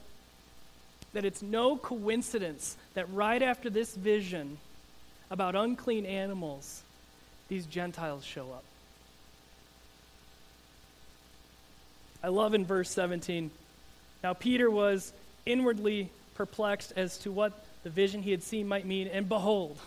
that 1.12 1.26
it's 1.26 1.42
no 1.42 1.76
coincidence 1.76 2.74
that 2.94 3.12
right 3.12 3.42
after 3.42 3.68
this 3.68 3.94
vision 3.94 4.56
about 5.30 5.54
unclean 5.56 6.06
animals, 6.06 6.82
these 7.48 7.66
Gentiles 7.66 8.24
show 8.24 8.50
up. 8.50 8.64
I 12.24 12.28
love 12.28 12.54
in 12.54 12.64
verse 12.64 12.88
17. 12.90 13.50
Now, 14.22 14.34
Peter 14.34 14.70
was 14.70 15.12
inwardly 15.46 16.10
perplexed 16.34 16.92
as 16.96 17.18
to 17.18 17.32
what 17.32 17.64
the 17.82 17.90
vision 17.90 18.22
he 18.22 18.30
had 18.30 18.42
seen 18.42 18.68
might 18.68 18.86
mean, 18.86 19.08
and 19.08 19.28
behold, 19.28 19.78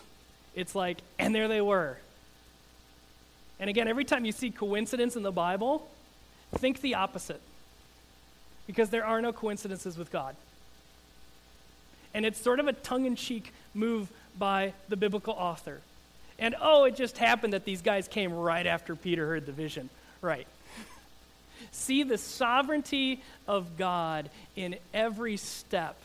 it's 0.54 0.74
like, 0.74 0.98
and 1.18 1.34
there 1.34 1.48
they 1.48 1.60
were. 1.60 1.96
And 3.60 3.70
again, 3.70 3.86
every 3.88 4.04
time 4.04 4.24
you 4.24 4.32
see 4.32 4.50
coincidence 4.50 5.16
in 5.16 5.22
the 5.22 5.32
Bible, 5.32 5.88
think 6.58 6.80
the 6.80 6.94
opposite 6.94 7.40
because 8.66 8.90
there 8.90 9.04
are 9.04 9.20
no 9.20 9.32
coincidences 9.32 9.98
with 9.98 10.10
God. 10.10 10.34
And 12.14 12.24
it's 12.24 12.40
sort 12.40 12.60
of 12.60 12.68
a 12.68 12.72
tongue 12.72 13.04
in 13.04 13.16
cheek 13.16 13.52
move 13.74 14.08
by 14.38 14.72
the 14.88 14.96
biblical 14.96 15.34
author. 15.34 15.80
And 16.38 16.54
oh, 16.60 16.84
it 16.84 16.96
just 16.96 17.18
happened 17.18 17.52
that 17.52 17.64
these 17.64 17.82
guys 17.82 18.08
came 18.08 18.32
right 18.32 18.66
after 18.66 18.96
Peter 18.96 19.26
heard 19.26 19.46
the 19.46 19.52
vision. 19.52 19.90
Right. 20.20 20.46
See 21.72 22.02
the 22.02 22.18
sovereignty 22.18 23.22
of 23.46 23.76
God 23.76 24.30
in 24.56 24.76
every 24.92 25.36
step 25.36 25.96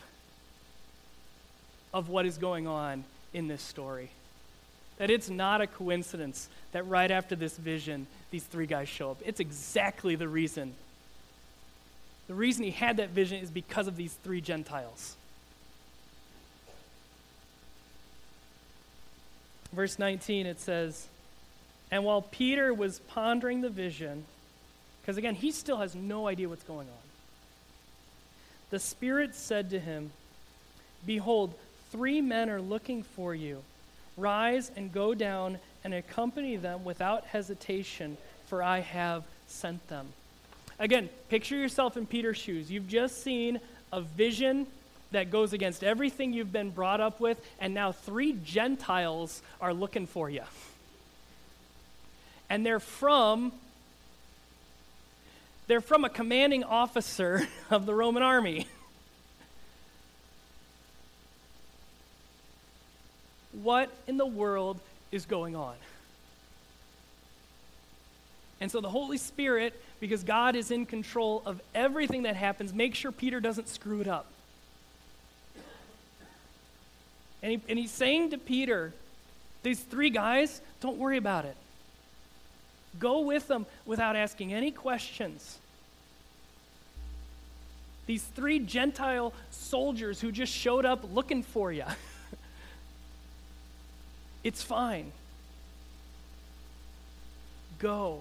of 1.92 2.08
what 2.08 2.26
is 2.26 2.38
going 2.38 2.66
on 2.66 3.04
in 3.32 3.48
this 3.48 3.62
story. 3.62 4.10
That 4.98 5.10
it's 5.10 5.30
not 5.30 5.60
a 5.60 5.66
coincidence 5.66 6.48
that 6.72 6.86
right 6.86 7.10
after 7.10 7.34
this 7.34 7.56
vision, 7.56 8.06
these 8.30 8.44
three 8.44 8.66
guys 8.66 8.88
show 8.88 9.12
up. 9.12 9.18
It's 9.24 9.40
exactly 9.40 10.14
the 10.14 10.28
reason. 10.28 10.74
The 12.28 12.34
reason 12.34 12.64
he 12.64 12.70
had 12.70 12.98
that 12.98 13.10
vision 13.10 13.42
is 13.42 13.50
because 13.50 13.88
of 13.88 13.96
these 13.96 14.12
three 14.22 14.40
Gentiles. 14.40 15.16
Verse 19.72 19.98
19, 19.98 20.46
it 20.46 20.60
says, 20.60 21.06
And 21.90 22.04
while 22.04 22.22
Peter 22.22 22.74
was 22.74 23.00
pondering 23.08 23.60
the 23.60 23.70
vision, 23.70 24.24
because 25.10 25.18
again, 25.18 25.34
he 25.34 25.50
still 25.50 25.78
has 25.78 25.96
no 25.96 26.28
idea 26.28 26.48
what's 26.48 26.62
going 26.62 26.86
on, 26.86 27.02
the 28.70 28.78
Spirit 28.78 29.34
said 29.34 29.70
to 29.70 29.80
him, 29.80 30.12
Behold, 31.04 31.52
three 31.90 32.20
men 32.20 32.48
are 32.48 32.60
looking 32.60 33.02
for 33.02 33.34
you. 33.34 33.60
Rise 34.16 34.70
and 34.76 34.92
go 34.92 35.12
down 35.12 35.58
and 35.82 35.92
accompany 35.92 36.54
them 36.54 36.84
without 36.84 37.24
hesitation, 37.24 38.18
for 38.46 38.62
I 38.62 38.78
have 38.78 39.24
sent 39.48 39.88
them. 39.88 40.06
Again, 40.78 41.08
picture 41.28 41.56
yourself 41.56 41.96
in 41.96 42.06
Peter's 42.06 42.36
shoes. 42.36 42.70
You've 42.70 42.86
just 42.86 43.24
seen 43.24 43.58
a 43.92 44.02
vision 44.02 44.68
that 45.10 45.32
goes 45.32 45.52
against 45.52 45.82
everything 45.82 46.32
you've 46.32 46.52
been 46.52 46.70
brought 46.70 47.00
up 47.00 47.18
with, 47.18 47.44
and 47.58 47.74
now 47.74 47.90
three 47.90 48.36
Gentiles 48.44 49.42
are 49.60 49.74
looking 49.74 50.06
for 50.06 50.30
you. 50.30 50.44
And 52.48 52.64
they're 52.64 52.78
from 52.78 53.50
they're 55.70 55.80
from 55.80 56.04
a 56.04 56.08
commanding 56.08 56.64
officer 56.64 57.46
of 57.70 57.86
the 57.86 57.94
Roman 57.94 58.24
army. 58.24 58.66
what 63.62 63.88
in 64.08 64.16
the 64.16 64.26
world 64.26 64.80
is 65.12 65.26
going 65.26 65.54
on? 65.54 65.76
And 68.60 68.68
so 68.68 68.80
the 68.80 68.90
Holy 68.90 69.16
Spirit, 69.16 69.80
because 70.00 70.24
God 70.24 70.56
is 70.56 70.72
in 70.72 70.86
control 70.86 71.40
of 71.46 71.60
everything 71.72 72.24
that 72.24 72.34
happens, 72.34 72.74
makes 72.74 72.98
sure 72.98 73.12
Peter 73.12 73.38
doesn't 73.38 73.68
screw 73.68 74.00
it 74.00 74.08
up. 74.08 74.26
And, 77.44 77.52
he, 77.52 77.60
and 77.68 77.78
he's 77.78 77.92
saying 77.92 78.30
to 78.30 78.38
Peter, 78.38 78.92
these 79.62 79.78
three 79.78 80.10
guys, 80.10 80.60
don't 80.80 80.98
worry 80.98 81.16
about 81.16 81.44
it. 81.44 81.56
Go 82.98 83.20
with 83.20 83.46
them 83.48 83.66
without 83.86 84.16
asking 84.16 84.52
any 84.52 84.70
questions. 84.70 85.58
These 88.06 88.24
three 88.24 88.58
Gentile 88.58 89.32
soldiers 89.50 90.20
who 90.20 90.32
just 90.32 90.52
showed 90.52 90.84
up 90.84 91.04
looking 91.12 91.44
for 91.44 91.70
you. 91.70 91.84
it's 94.44 94.62
fine. 94.62 95.12
Go. 97.78 98.20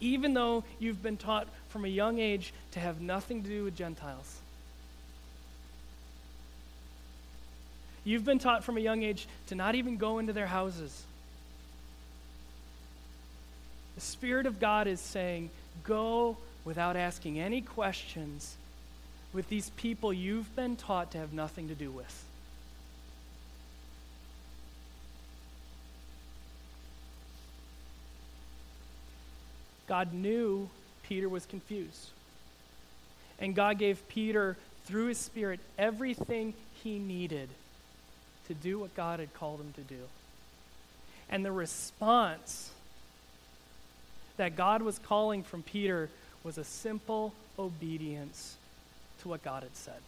Even 0.00 0.34
though 0.34 0.64
you've 0.80 1.02
been 1.02 1.16
taught 1.16 1.46
from 1.68 1.84
a 1.84 1.88
young 1.88 2.18
age 2.18 2.52
to 2.72 2.80
have 2.80 3.00
nothing 3.00 3.44
to 3.44 3.48
do 3.48 3.62
with 3.64 3.76
Gentiles. 3.76 4.40
You've 8.04 8.24
been 8.24 8.40
taught 8.40 8.64
from 8.64 8.76
a 8.76 8.80
young 8.80 9.04
age 9.04 9.28
to 9.46 9.54
not 9.54 9.76
even 9.76 9.96
go 9.96 10.18
into 10.18 10.32
their 10.32 10.48
houses. 10.48 11.04
The 13.94 14.00
Spirit 14.00 14.46
of 14.46 14.58
God 14.58 14.86
is 14.86 15.00
saying, 15.00 15.50
go 15.84 16.36
without 16.64 16.96
asking 16.96 17.38
any 17.38 17.60
questions 17.60 18.56
with 19.32 19.48
these 19.48 19.70
people 19.70 20.12
you've 20.12 20.54
been 20.54 20.76
taught 20.76 21.12
to 21.12 21.18
have 21.18 21.32
nothing 21.32 21.68
to 21.68 21.74
do 21.74 21.90
with. 21.90 22.24
God 29.86 30.14
knew 30.14 30.70
Peter 31.02 31.28
was 31.28 31.44
confused. 31.44 32.08
And 33.38 33.54
God 33.54 33.78
gave 33.78 34.06
Peter, 34.08 34.56
through 34.86 35.06
his 35.06 35.18
Spirit, 35.18 35.60
everything 35.78 36.54
he 36.82 36.98
needed 36.98 37.48
to 38.48 38.54
do 38.54 38.78
what 38.78 38.94
God 38.94 39.20
had 39.20 39.34
called 39.34 39.60
him 39.60 39.72
to 39.74 39.80
do. 39.82 40.00
And 41.28 41.44
the 41.44 41.52
response 41.52 42.70
that 44.36 44.56
God 44.56 44.82
was 44.82 44.98
calling 44.98 45.42
from 45.42 45.62
Peter 45.62 46.08
was 46.44 46.58
a 46.58 46.64
simple 46.64 47.32
obedience 47.58 48.56
to 49.22 49.28
what 49.28 49.42
God 49.42 49.62
had 49.62 49.76
said. 49.76 50.00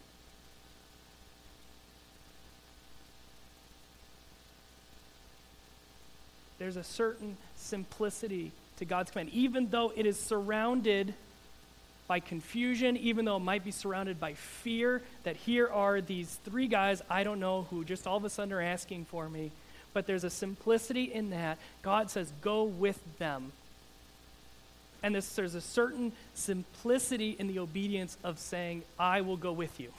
There's 6.59 6.77
a 6.77 6.85
certain 6.85 7.37
simplicity 7.57 8.53
to 8.79 8.85
God's 8.85 9.11
command, 9.11 9.31
even 9.33 9.69
though 9.71 9.93
it 9.95 10.07
is 10.07 10.19
surrounded 10.19 11.15
by 12.07 12.21
confusion, 12.21 12.97
even 12.97 13.25
though 13.25 13.37
it 13.37 13.41
might 13.41 13.65
be 13.65 13.71
surrounded 13.71 14.21
by 14.21 14.35
fear, 14.35 15.03
that 15.25 15.37
here 15.37 15.69
are 15.69 16.01
these 16.01 16.39
three 16.45 16.67
guys 16.67 17.03
I 17.09 17.25
don't 17.25 17.41
know 17.41 17.67
who 17.71 17.85
just 17.85 18.07
all 18.07 18.17
of 18.17 18.25
a 18.25 18.31
sudden 18.31 18.53
are 18.53 18.61
asking 18.61 19.07
for 19.07 19.29
me. 19.29 19.51
But 19.93 20.07
there's 20.07 20.25
a 20.25 20.31
simplicity 20.31 21.05
in 21.05 21.31
that. 21.31 21.59
God 21.83 22.11
says, 22.11 22.33
go 22.43 22.65
with 22.65 22.99
them. 23.19 23.53
And 25.05 25.15
this, 25.15 25.35
there's 25.35 25.55
a 25.55 25.61
certain 25.61 26.13
simplicity 26.33 27.37
in 27.39 27.47
the 27.47 27.59
obedience 27.59 28.17
of 28.25 28.39
saying, 28.39 28.85
I 28.99 29.21
will 29.21 29.37
go 29.37 29.53
with 29.53 29.79
you. 29.79 29.91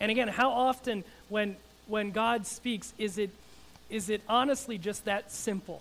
And 0.00 0.10
again, 0.10 0.26
how 0.26 0.50
often 0.50 1.04
when, 1.28 1.54
when 1.86 2.10
God 2.10 2.44
speaks, 2.44 2.92
is 2.98 3.18
it, 3.18 3.30
is 3.88 4.10
it 4.10 4.20
honestly 4.28 4.78
just 4.78 5.04
that 5.04 5.30
simple? 5.30 5.80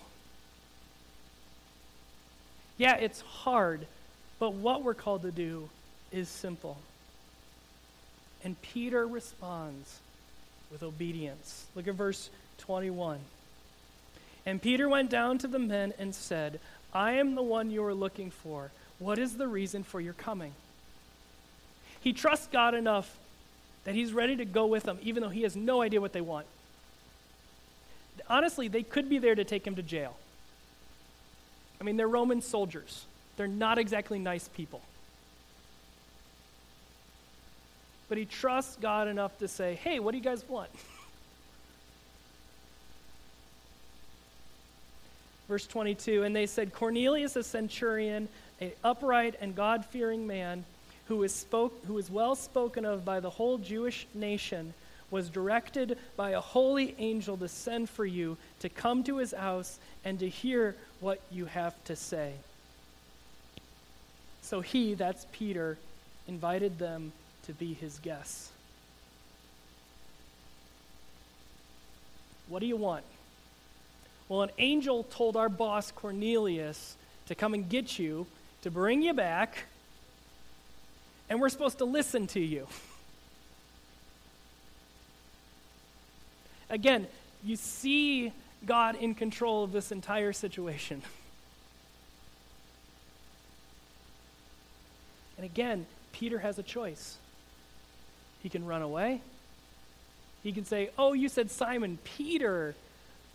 Yeah, 2.78 2.98
it's 2.98 3.22
hard, 3.22 3.88
but 4.38 4.54
what 4.54 4.84
we're 4.84 4.94
called 4.94 5.24
to 5.24 5.32
do 5.32 5.70
is 6.12 6.30
simple. 6.30 6.78
And 8.44 8.62
Peter 8.62 9.08
responds 9.08 10.02
with 10.72 10.84
obedience. 10.84 11.66
Look 11.74 11.88
at 11.88 11.96
verse 11.96 12.30
21. 12.60 13.18
And 14.46 14.62
Peter 14.62 14.88
went 14.88 15.10
down 15.10 15.40
to 15.40 15.48
the 15.48 15.60
men 15.60 15.94
and 15.98 16.14
said, 16.14 16.60
I 16.96 17.14
am 17.14 17.36
the 17.36 17.44
one 17.44 17.70
you 17.70 17.84
are 17.84 17.94
looking 17.94 18.32
for. 18.32 18.72
What 19.00 19.20
is 19.20 19.36
the 19.36 19.50
reason 19.50 19.84
for 19.84 20.00
your 20.00 20.14
coming? 20.14 20.54
He 22.00 22.14
trusts 22.14 22.48
God 22.48 22.74
enough 22.74 23.18
that 23.84 23.96
he's 23.96 24.14
ready 24.14 24.38
to 24.38 24.46
go 24.46 24.66
with 24.66 24.84
them, 24.84 24.98
even 25.02 25.22
though 25.22 25.30
he 25.30 25.42
has 25.42 25.58
no 25.58 25.82
idea 25.82 26.00
what 26.00 26.14
they 26.14 26.22
want. 26.22 26.46
Honestly, 28.30 28.70
they 28.70 28.82
could 28.82 29.10
be 29.10 29.18
there 29.18 29.36
to 29.36 29.44
take 29.44 29.68
him 29.68 29.76
to 29.76 29.84
jail. 29.84 30.16
I 31.82 31.84
mean, 31.84 31.98
they're 31.98 32.08
Roman 32.08 32.42
soldiers, 32.42 33.06
they're 33.36 33.46
not 33.46 33.78
exactly 33.78 34.18
nice 34.18 34.48
people. 34.48 34.82
But 38.08 38.18
he 38.18 38.26
trusts 38.26 38.78
God 38.78 39.10
enough 39.10 39.38
to 39.40 39.50
say, 39.50 39.76
hey, 39.76 40.00
what 40.00 40.12
do 40.12 40.18
you 40.18 40.24
guys 40.24 40.48
want? 40.48 40.70
Verse 45.48 45.68
22 45.68 46.24
And 46.24 46.36
they 46.36 46.46
said, 46.46 46.74
Cornelius, 46.74 47.36
a 47.36 47.44
centurion, 47.44 48.28
an 48.60 48.72
upright 48.84 49.36
and 49.42 49.56
God 49.56 49.86
fearing 49.86 50.28
man, 50.28 50.66
who 51.08 51.24
is, 51.24 51.34
spoke, 51.34 51.86
who 51.86 51.98
is 51.98 52.10
well 52.10 52.36
spoken 52.36 52.86
of 52.86 53.06
by 53.06 53.20
the 53.20 53.30
whole 53.30 53.58
Jewish 53.58 54.08
nation, 54.14 54.74
was 55.12 55.30
directed 55.30 55.98
by 56.18 56.32
a 56.32 56.42
holy 56.42 56.96
angel 56.98 57.38
to 57.38 57.48
send 57.48 57.90
for 57.90 58.06
you 58.06 58.38
to 58.60 58.70
come 58.70 59.04
to 59.04 59.18
his 59.18 59.32
house 59.32 59.78
and 60.04 60.20
to 60.20 60.28
hear 60.28 60.76
what 61.00 61.22
you 61.32 61.46
have 61.46 61.82
to 61.86 61.96
say. 61.96 62.34
So 64.42 64.62
he, 64.62 64.94
that's 64.94 65.26
Peter, 65.32 65.78
invited 66.28 66.80
them 66.80 67.12
to 67.46 67.54
be 67.54 67.74
his 67.74 68.00
guests. 68.00 68.52
What 72.48 72.60
do 72.60 72.68
you 72.68 72.78
want? 72.78 73.04
Well, 74.28 74.42
an 74.42 74.52
angel 74.58 75.04
told 75.04 75.38
our 75.38 75.50
boss 75.50 75.92
Cornelius 75.92 76.96
to 77.28 77.36
come 77.36 77.54
and 77.54 77.68
get 77.70 78.00
you, 78.00 78.26
to 78.64 78.72
bring 78.72 79.02
you 79.02 79.14
back, 79.14 79.66
and 81.30 81.40
we're 81.40 81.50
supposed 81.50 81.78
to 81.80 81.86
listen 81.86 82.28
to 82.28 82.40
you. 82.40 82.68
Again, 86.70 87.08
you 87.44 87.56
see 87.56 88.32
God 88.66 88.96
in 88.96 89.14
control 89.14 89.64
of 89.64 89.72
this 89.72 89.92
entire 89.92 90.34
situation. 90.34 91.02
And 95.38 95.46
again, 95.46 95.86
Peter 96.12 96.40
has 96.40 96.58
a 96.58 96.64
choice. 96.64 97.18
He 98.42 98.50
can 98.50 98.66
run 98.66 98.82
away. 98.82 99.22
He 100.44 100.52
can 100.52 100.66
say, 100.66 100.90
Oh, 100.98 101.14
you 101.14 101.30
said 101.30 101.52
Simon 101.52 101.98
Peter. 102.04 102.76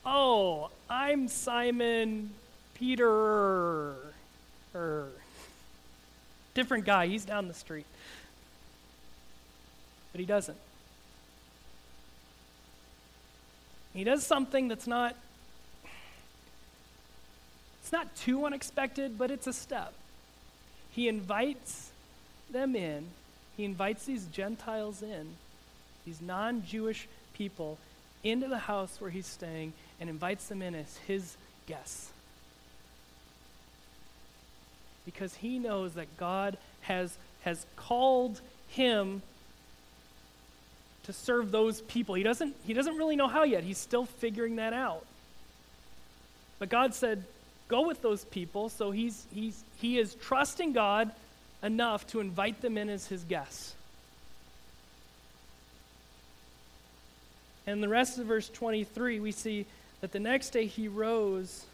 Oh, 0.05 0.71
I'm 0.89 1.29
Simon 1.29 2.31
Peter. 2.75 3.95
Er. 4.75 5.09
Different 6.55 6.85
guy. 6.85 7.07
He's 7.07 7.25
down 7.25 7.49
the 7.49 7.55
street. 7.55 7.87
But 10.13 10.21
he 10.21 10.27
doesn't. 10.27 10.59
He 13.93 14.05
does 14.05 14.27
something 14.27 14.69
that's 14.69 14.87
not 14.87 15.17
it's 17.83 17.93
not 17.93 18.15
too 18.15 18.45
unexpected, 18.47 19.19
but 19.19 19.33
it's 19.33 19.49
a 19.49 19.53
step. 19.53 19.93
He 20.93 21.09
invites 21.09 21.91
them 22.49 22.77
in. 22.77 23.09
He 23.57 23.65
invites 23.65 24.05
these 24.05 24.27
Gentiles 24.27 25.03
in, 25.03 25.35
these 26.07 26.23
non-Jewish 26.23 27.09
people 27.35 27.79
into 28.23 28.47
the 28.47 28.59
house 28.59 29.01
where 29.01 29.11
he's 29.11 29.27
staying 29.27 29.73
and 30.01 30.09
invites 30.09 30.49
them 30.49 30.63
in 30.63 30.75
as 30.75 30.97
his 31.07 31.37
guests. 31.67 32.11
Because 35.05 35.35
he 35.37 35.59
knows 35.59 35.95
that 35.95 36.17
God 36.17 36.57
has, 36.83 37.17
has 37.43 37.65
called 37.77 38.41
him 38.69 39.23
to 41.05 41.13
serve 41.13 41.51
those 41.51 41.81
people. 41.83 42.15
He 42.15 42.23
doesn't, 42.23 42.55
he 42.65 42.73
doesn't 42.73 42.97
really 42.97 43.17
know 43.17 43.29
how 43.29 43.43
yet. 43.45 43.65
He's 43.65 43.79
still 43.79 44.07
figuring 44.07 44.57
that 44.57 44.73
out. 44.73 45.05
But 46.59 46.69
God 46.69 46.95
said, 46.95 47.25
go 47.69 47.87
with 47.87 48.03
those 48.03 48.25
people. 48.25 48.69
So 48.69 48.91
he's, 48.91 49.27
he's, 49.33 49.63
he 49.81 49.99
is 49.99 50.15
trusting 50.15 50.73
God 50.73 51.11
enough 51.63 52.07
to 52.09 52.21
invite 52.21 52.61
them 52.61 52.77
in 52.77 52.89
as 52.89 53.07
his 53.07 53.25
guests. 53.25 53.75
And 57.67 57.83
the 57.83 57.89
rest 57.89 58.19
of 58.19 58.27
verse 58.27 58.49
23, 58.49 59.21
we 59.21 59.33
see 59.33 59.67
that 60.01 60.13
the 60.13 60.21
next 60.21 60.51
day 60.51 60.67
he 60.67 60.89
rose 60.89 61.65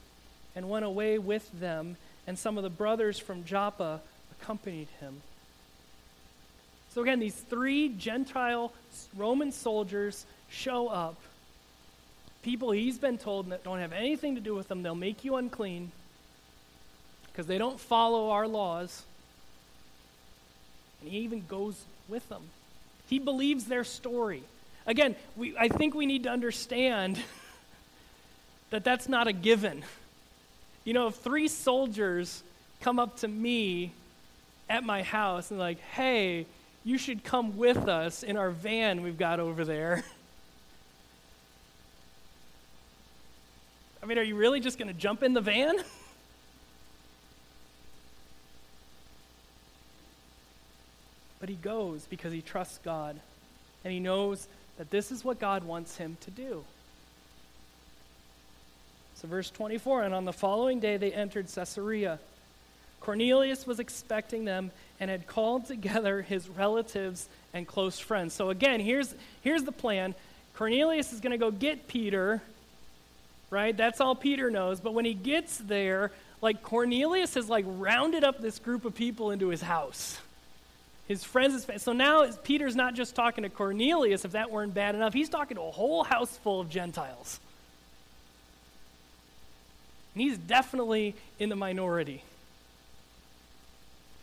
and 0.54 0.68
went 0.68 0.84
away 0.84 1.18
with 1.18 1.48
them, 1.60 1.96
and 2.26 2.38
some 2.38 2.56
of 2.56 2.64
the 2.64 2.70
brothers 2.70 3.18
from 3.18 3.44
Joppa 3.44 4.00
accompanied 4.40 4.88
him. 5.00 5.20
So 6.94 7.02
again, 7.02 7.20
these 7.20 7.34
three 7.34 7.90
Gentile 7.90 8.72
Roman 9.16 9.52
soldiers 9.52 10.24
show 10.48 10.88
up. 10.88 11.16
People 12.42 12.70
he's 12.70 12.98
been 12.98 13.18
told 13.18 13.50
that 13.50 13.64
don't 13.64 13.80
have 13.80 13.92
anything 13.92 14.36
to 14.36 14.40
do 14.40 14.54
with 14.54 14.68
them, 14.68 14.82
they'll 14.82 14.94
make 14.94 15.24
you 15.24 15.36
unclean 15.36 15.92
because 17.30 17.46
they 17.46 17.58
don't 17.58 17.78
follow 17.78 18.30
our 18.30 18.48
laws. 18.48 19.02
And 21.02 21.10
he 21.10 21.18
even 21.18 21.44
goes 21.46 21.78
with 22.08 22.26
them. 22.30 22.42
He 23.08 23.18
believes 23.18 23.66
their 23.66 23.84
story. 23.84 24.42
Again, 24.86 25.16
we, 25.36 25.54
I 25.58 25.68
think 25.68 25.94
we 25.94 26.06
need 26.06 26.22
to 26.22 26.30
understand 26.30 27.22
that 28.70 28.84
that's 28.84 29.08
not 29.08 29.26
a 29.26 29.32
given. 29.32 29.84
You 30.84 30.92
know, 30.92 31.08
if 31.08 31.16
three 31.16 31.48
soldiers 31.48 32.42
come 32.80 32.98
up 32.98 33.18
to 33.18 33.28
me 33.28 33.92
at 34.68 34.84
my 34.84 35.02
house 35.02 35.50
and 35.50 35.58
like, 35.58 35.80
hey, 35.80 36.46
you 36.84 36.98
should 36.98 37.24
come 37.24 37.56
with 37.56 37.88
us 37.88 38.22
in 38.22 38.36
our 38.36 38.50
van 38.50 39.02
we've 39.02 39.18
got 39.18 39.40
over 39.40 39.64
there. 39.64 40.04
I 44.02 44.06
mean, 44.06 44.18
are 44.18 44.22
you 44.22 44.36
really 44.36 44.60
just 44.60 44.78
going 44.78 44.86
to 44.88 44.94
jump 44.94 45.24
in 45.24 45.32
the 45.34 45.40
van? 45.40 45.76
but 51.40 51.48
he 51.48 51.56
goes 51.56 52.06
because 52.08 52.32
he 52.32 52.40
trusts 52.40 52.78
God 52.84 53.18
and 53.84 53.92
he 53.92 53.98
knows 53.98 54.46
that 54.78 54.90
this 54.90 55.10
is 55.10 55.24
what 55.24 55.40
God 55.40 55.64
wants 55.64 55.96
him 55.96 56.16
to 56.20 56.30
do. 56.30 56.64
So, 59.16 59.28
verse 59.28 59.50
24, 59.50 60.02
and 60.02 60.14
on 60.14 60.24
the 60.24 60.32
following 60.32 60.78
day 60.78 60.96
they 60.98 61.12
entered 61.12 61.48
Caesarea. 61.48 62.18
Cornelius 63.00 63.66
was 63.66 63.80
expecting 63.80 64.44
them 64.44 64.70
and 65.00 65.10
had 65.10 65.26
called 65.26 65.66
together 65.66 66.22
his 66.22 66.48
relatives 66.48 67.28
and 67.54 67.66
close 67.66 67.98
friends. 67.98 68.34
So, 68.34 68.50
again, 68.50 68.80
here's, 68.80 69.14
here's 69.42 69.64
the 69.64 69.72
plan 69.72 70.14
Cornelius 70.54 71.12
is 71.12 71.20
going 71.20 71.32
to 71.32 71.38
go 71.38 71.50
get 71.50 71.88
Peter, 71.88 72.42
right? 73.50 73.76
That's 73.76 74.00
all 74.00 74.14
Peter 74.14 74.50
knows. 74.50 74.80
But 74.80 74.94
when 74.94 75.04
he 75.04 75.14
gets 75.14 75.58
there, 75.58 76.12
like 76.42 76.62
Cornelius 76.62 77.34
has 77.34 77.48
like 77.48 77.64
rounded 77.66 78.22
up 78.22 78.40
this 78.40 78.58
group 78.58 78.84
of 78.84 78.94
people 78.94 79.30
into 79.30 79.48
his 79.48 79.62
house 79.62 80.18
his 81.08 81.22
friends. 81.24 81.66
His 81.66 81.82
so 81.82 81.92
now 81.92 82.30
Peter's 82.42 82.76
not 82.76 82.94
just 82.94 83.14
talking 83.14 83.42
to 83.42 83.48
Cornelius, 83.48 84.24
if 84.24 84.32
that 84.32 84.50
weren't 84.50 84.74
bad 84.74 84.94
enough, 84.94 85.14
he's 85.14 85.28
talking 85.28 85.56
to 85.56 85.62
a 85.62 85.70
whole 85.70 86.04
house 86.04 86.36
full 86.38 86.60
of 86.60 86.68
Gentiles. 86.68 87.40
And 90.16 90.22
he's 90.22 90.38
definitely 90.38 91.14
in 91.38 91.50
the 91.50 91.56
minority. 91.56 92.24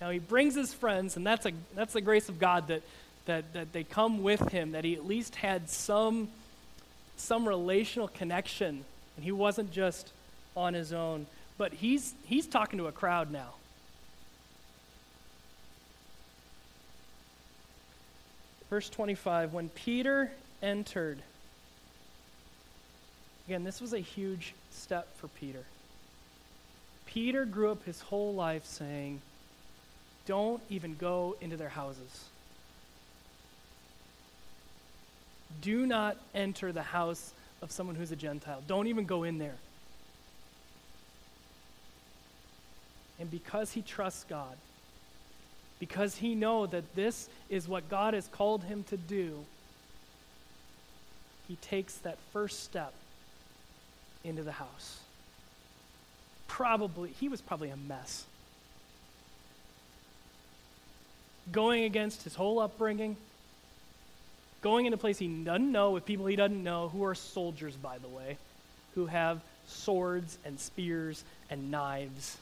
Now 0.01 0.10
he 0.10 0.17
brings 0.17 0.56
his 0.56 0.73
friends, 0.73 1.17
and 1.17 1.25
that's, 1.25 1.45
a, 1.45 1.51
that's 1.75 1.93
the 1.93 2.01
grace 2.01 2.29
of 2.29 2.39
God 2.39 2.69
that, 2.69 2.82
that, 3.27 3.53
that 3.53 3.73
they 3.73 3.84
come 3.84 4.23
with 4.23 4.49
him, 4.49 4.71
that 4.71 4.84
he 4.84 4.95
at 4.95 5.06
least 5.06 5.36
had 5.36 5.69
some, 5.69 6.29
some 7.15 7.47
relational 7.47 8.08
connection, 8.08 8.84
and 9.15 9.23
he 9.23 9.32
wasn't 9.32 9.71
just 9.71 10.12
on 10.58 10.73
his 10.73 10.93
own. 10.93 11.27
But 11.60 11.73
he's, 11.73 12.15
he's 12.25 12.47
talking 12.47 12.79
to 12.79 12.88
a 12.88 12.91
crowd 12.91 13.29
now. 13.29 13.53
Verse 18.71 18.89
25 18.89 19.53
When 19.53 19.69
Peter 19.69 20.32
entered, 20.63 21.19
again, 23.47 23.63
this 23.63 23.79
was 23.79 23.93
a 23.93 23.99
huge 23.99 24.56
step 24.71 25.08
for 25.17 25.27
Peter. 25.27 25.63
Peter 27.13 27.45
grew 27.45 27.71
up 27.71 27.84
his 27.86 28.02
whole 28.02 28.34
life 28.34 28.65
saying, 28.65 29.21
Don't 30.26 30.63
even 30.69 30.95
go 30.95 31.36
into 31.41 31.56
their 31.56 31.69
houses. 31.69 32.26
Do 35.62 35.86
not 35.86 36.17
enter 36.34 36.71
the 36.71 36.82
house 36.82 37.32
of 37.62 37.71
someone 37.71 37.95
who's 37.95 38.12
a 38.12 38.15
Gentile. 38.15 38.63
Don't 38.67 38.88
even 38.88 39.06
go 39.06 39.23
in 39.23 39.38
there. 39.38 39.58
And 43.19 43.30
because 43.30 43.71
he 43.71 43.84
trusts 43.84 44.26
God, 44.28 44.58
because 45.80 46.15
he 46.15 46.34
know 46.34 46.65
that 46.65 46.95
this 46.95 47.30
is 47.47 47.67
what 47.67 47.89
God 47.89 48.15
has 48.15 48.28
called 48.28 48.63
him 48.63 48.84
to 48.89 48.97
do, 48.97 49.45
he 51.47 51.58
takes 51.58 51.93
that 51.97 52.17
first 52.32 52.63
step 52.63 52.93
into 54.23 54.41
the 54.41 54.54
house. 54.54 55.03
Probably, 56.54 57.10
he 57.20 57.30
was 57.30 57.42
probably 57.42 57.70
a 57.70 57.76
mess. 57.76 58.26
Going 61.52 61.84
against 61.84 62.22
his 62.22 62.36
whole 62.36 62.60
upbringing, 62.60 63.18
going 64.62 64.86
into 64.86 64.96
a 64.96 65.00
place 65.00 65.18
he 65.18 65.28
doesn't 65.28 65.72
know 65.72 65.89
with 65.89 66.06
people 66.06 66.28
he 66.28 66.36
doesn't 66.36 66.63
know, 66.63 66.89
who 66.89 67.04
are 67.06 67.16
soldiers, 67.16 67.76
by 67.76 67.98
the 67.98 68.08
way, 68.08 68.38
who 68.94 69.08
have 69.08 69.42
swords 69.68 70.38
and 70.46 70.60
spears 70.60 71.24
and 71.50 71.72
knives 71.72 72.38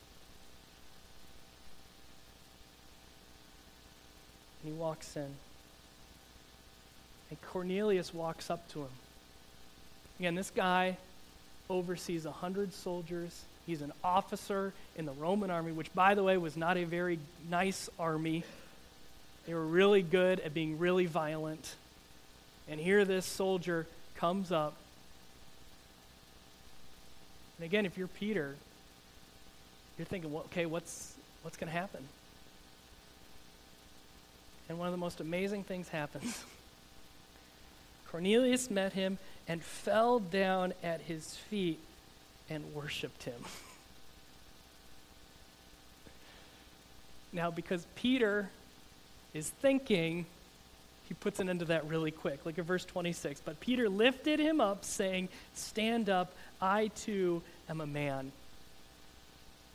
And 4.62 4.74
he 4.74 4.80
walks 4.80 5.15
in. 5.15 5.34
And 7.30 7.41
Cornelius 7.41 8.13
walks 8.13 8.50
up 8.50 8.67
to 8.74 8.82
him. 8.82 8.89
Again, 10.19 10.36
this 10.36 10.52
guy 10.52 10.97
oversees 11.69 12.26
a 12.26 12.32
hundred 12.32 12.74
soldiers. 12.74 13.43
He's 13.71 13.81
an 13.81 13.93
officer 14.03 14.73
in 14.97 15.05
the 15.05 15.13
Roman 15.13 15.49
army, 15.49 15.71
which, 15.71 15.93
by 15.93 16.13
the 16.13 16.23
way, 16.23 16.36
was 16.36 16.57
not 16.57 16.75
a 16.75 16.84
very 16.84 17.19
nice 17.49 17.89
army. 17.97 18.43
They 19.47 19.53
were 19.53 19.65
really 19.65 20.01
good 20.01 20.41
at 20.41 20.53
being 20.53 20.77
really 20.77 21.05
violent. 21.05 21.75
And 22.67 22.81
here 22.81 23.05
this 23.05 23.25
soldier 23.25 23.88
comes 24.15 24.51
up. 24.51 24.73
And 27.57 27.65
again, 27.65 27.86
if 27.86 27.97
you're 27.97 28.10
Peter, 28.10 28.55
you're 29.97 30.05
thinking, 30.05 30.34
well, 30.34 30.43
okay, 30.51 30.65
what's, 30.65 31.13
what's 31.41 31.55
going 31.55 31.71
to 31.71 31.79
happen? 31.79 32.03
and 34.67 34.77
one 34.77 34.89
of 34.89 34.91
the 34.91 34.97
most 34.97 35.21
amazing 35.21 35.63
things 35.63 35.88
happens. 35.88 36.43
Cornelius 38.12 38.69
met 38.69 38.91
him 38.91 39.17
and 39.47 39.63
fell 39.63 40.19
down 40.19 40.73
at 40.84 40.99
his 40.99 41.38
feet 41.49 41.79
and 42.49 42.73
worshiped 42.73 43.23
him. 43.23 43.41
now, 47.34 47.51
because 47.51 47.86
Peter 47.95 48.49
is 49.34 49.49
thinking, 49.49 50.25
he 51.08 51.13
puts 51.13 51.39
an 51.39 51.49
end 51.49 51.60
to 51.60 51.65
that 51.65 51.88
really 51.88 52.12
quick. 52.12 52.45
Look 52.45 52.60
at 52.60 52.65
verse 52.65 52.86
26. 52.86 53.41
But 53.43 53.60
Peter 53.60 53.89
lifted 53.89 54.39
him 54.39 54.62
up, 54.62 54.84
saying, 54.86 55.30
Stand 55.54 56.10
up, 56.10 56.34
I 56.62 56.88
too 56.88 57.41
am 57.69 57.82
a 57.82 57.88
man. 57.88 58.32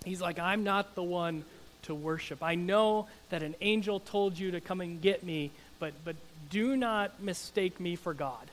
He's 0.05 0.20
like, 0.20 0.38
I'm 0.38 0.64
not 0.64 0.94
the 0.94 1.02
one 1.02 1.44
to 1.83 1.94
worship. 1.94 2.42
I 2.42 2.55
know 2.55 3.07
that 3.31 3.42
an 3.42 3.55
angel 3.61 4.00
told 4.00 4.38
you 4.38 4.52
to 4.52 4.61
come 4.61 4.81
and 4.81 5.00
get 5.00 5.24
me, 5.24 5.50
but, 5.79 5.92
but 6.05 6.16
do 6.50 6.76
not 6.76 7.22
mistake 7.22 7.81
me 7.81 7.96
for 7.96 8.14
God. 8.14 8.50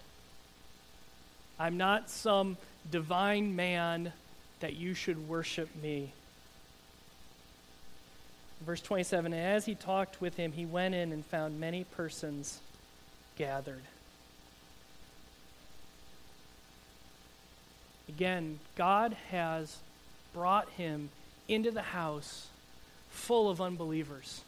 I'm 1.59 1.77
not 1.77 2.09
some 2.09 2.57
divine 2.89 3.55
man 3.55 4.11
that 4.59 4.75
you 4.75 4.93
should 4.93 5.27
worship 5.27 5.69
me. 5.81 6.11
Verse 8.65 8.81
27 8.81 9.33
As 9.33 9.65
he 9.65 9.75
talked 9.75 10.21
with 10.21 10.37
him, 10.37 10.53
he 10.53 10.65
went 10.65 10.95
in 10.95 11.11
and 11.11 11.25
found 11.25 11.59
many 11.59 11.83
persons 11.83 12.59
gathered. 13.37 13.83
Again, 18.07 18.59
God 18.75 19.15
has 19.31 19.77
brought 20.33 20.69
him 20.71 21.09
into 21.47 21.71
the 21.71 21.81
house 21.81 22.47
full 23.09 23.49
of 23.49 23.61
unbelievers. 23.61 24.41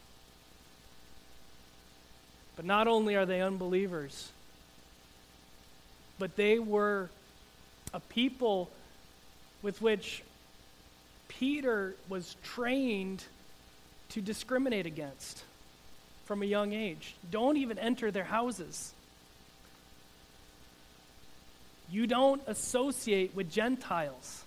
But 2.54 2.64
not 2.64 2.88
only 2.88 3.16
are 3.16 3.26
they 3.26 3.42
unbelievers, 3.42 4.30
but 6.18 6.36
they 6.36 6.58
were 6.58 7.08
a 7.92 8.00
people 8.00 8.70
with 9.62 9.80
which 9.80 10.22
Peter 11.28 11.94
was 12.08 12.36
trained 12.42 13.24
to 14.10 14.20
discriminate 14.20 14.86
against 14.86 15.42
from 16.24 16.42
a 16.42 16.46
young 16.46 16.72
age. 16.72 17.14
Don't 17.30 17.56
even 17.56 17.78
enter 17.78 18.10
their 18.10 18.24
houses. 18.24 18.92
You 21.90 22.06
don't 22.06 22.42
associate 22.46 23.34
with 23.34 23.50
Gentiles. 23.50 24.44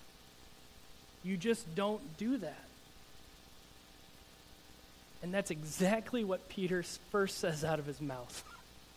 You 1.24 1.36
just 1.36 1.74
don't 1.74 2.00
do 2.18 2.38
that. 2.38 2.64
And 5.22 5.34
that's 5.34 5.50
exactly 5.50 6.24
what 6.24 6.48
Peter 6.48 6.82
first 7.10 7.38
says 7.38 7.64
out 7.64 7.78
of 7.78 7.86
his 7.86 8.00
mouth. 8.00 8.44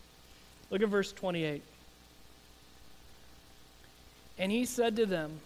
Look 0.70 0.82
at 0.82 0.88
verse 0.88 1.12
28. 1.12 1.62
And 4.38 4.50
he 4.50 4.64
said 4.64 4.96
to 4.96 5.06
them, 5.06 5.40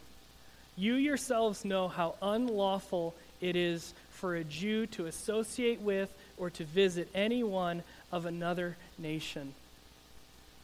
You 0.76 0.94
yourselves 0.94 1.64
know 1.64 1.88
how 1.88 2.14
unlawful 2.22 3.14
it 3.40 3.56
is 3.56 3.94
for 4.10 4.34
a 4.34 4.44
Jew 4.44 4.86
to 4.86 5.06
associate 5.06 5.80
with 5.80 6.12
or 6.36 6.50
to 6.50 6.64
visit 6.64 7.08
anyone 7.14 7.82
of 8.10 8.26
another 8.26 8.76
nation. 8.98 9.52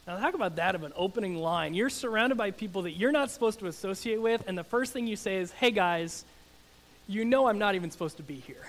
Now, 0.07 0.17
talk 0.17 0.33
about 0.33 0.57
that 0.57 0.75
of 0.75 0.83
an 0.83 0.93
opening 0.95 1.37
line. 1.37 1.73
You're 1.73 1.89
surrounded 1.89 2.37
by 2.37 2.51
people 2.51 2.83
that 2.83 2.91
you're 2.91 3.11
not 3.11 3.31
supposed 3.31 3.59
to 3.59 3.67
associate 3.67 4.21
with, 4.21 4.43
and 4.47 4.57
the 4.57 4.63
first 4.63 4.93
thing 4.93 5.07
you 5.07 5.15
say 5.15 5.37
is, 5.37 5.51
Hey 5.51 5.71
guys, 5.71 6.25
you 7.07 7.25
know 7.25 7.47
I'm 7.47 7.59
not 7.59 7.75
even 7.75 7.91
supposed 7.91 8.17
to 8.17 8.23
be 8.23 8.35
here. 8.35 8.65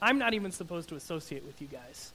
I'm 0.00 0.18
not 0.18 0.34
even 0.34 0.50
supposed 0.50 0.88
to 0.88 0.96
associate 0.96 1.44
with 1.44 1.60
you 1.62 1.68
guys. 1.68 2.10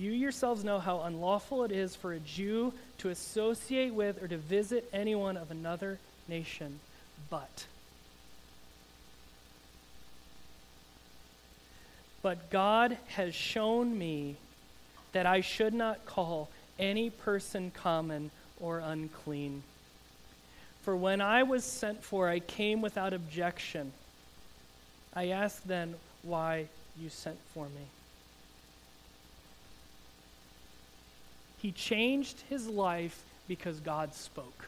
You 0.00 0.12
yourselves 0.12 0.64
know 0.64 0.78
how 0.78 1.02
unlawful 1.02 1.62
it 1.64 1.70
is 1.70 1.94
for 1.94 2.14
a 2.14 2.20
Jew 2.20 2.72
to 2.98 3.10
associate 3.10 3.92
with 3.92 4.22
or 4.22 4.28
to 4.28 4.38
visit 4.38 4.88
anyone 4.94 5.36
of 5.36 5.50
another 5.50 5.98
nation. 6.26 6.80
But, 7.28 7.66
but 12.22 12.48
God 12.48 12.96
has 13.08 13.34
shown 13.34 13.98
me 13.98 14.36
that 15.12 15.26
I 15.26 15.42
should 15.42 15.74
not 15.74 16.06
call 16.06 16.48
any 16.78 17.10
person 17.10 17.70
common 17.70 18.30
or 18.58 18.78
unclean. 18.78 19.62
For 20.80 20.96
when 20.96 21.20
I 21.20 21.42
was 21.42 21.62
sent 21.62 22.02
for, 22.02 22.26
I 22.26 22.38
came 22.38 22.80
without 22.80 23.12
objection. 23.12 23.92
I 25.12 25.28
asked 25.28 25.68
then 25.68 25.96
why 26.22 26.68
you 26.98 27.10
sent 27.10 27.36
for 27.52 27.66
me. 27.66 27.99
He 31.60 31.72
changed 31.72 32.42
his 32.48 32.66
life 32.66 33.22
because 33.46 33.80
God 33.80 34.14
spoke. 34.14 34.66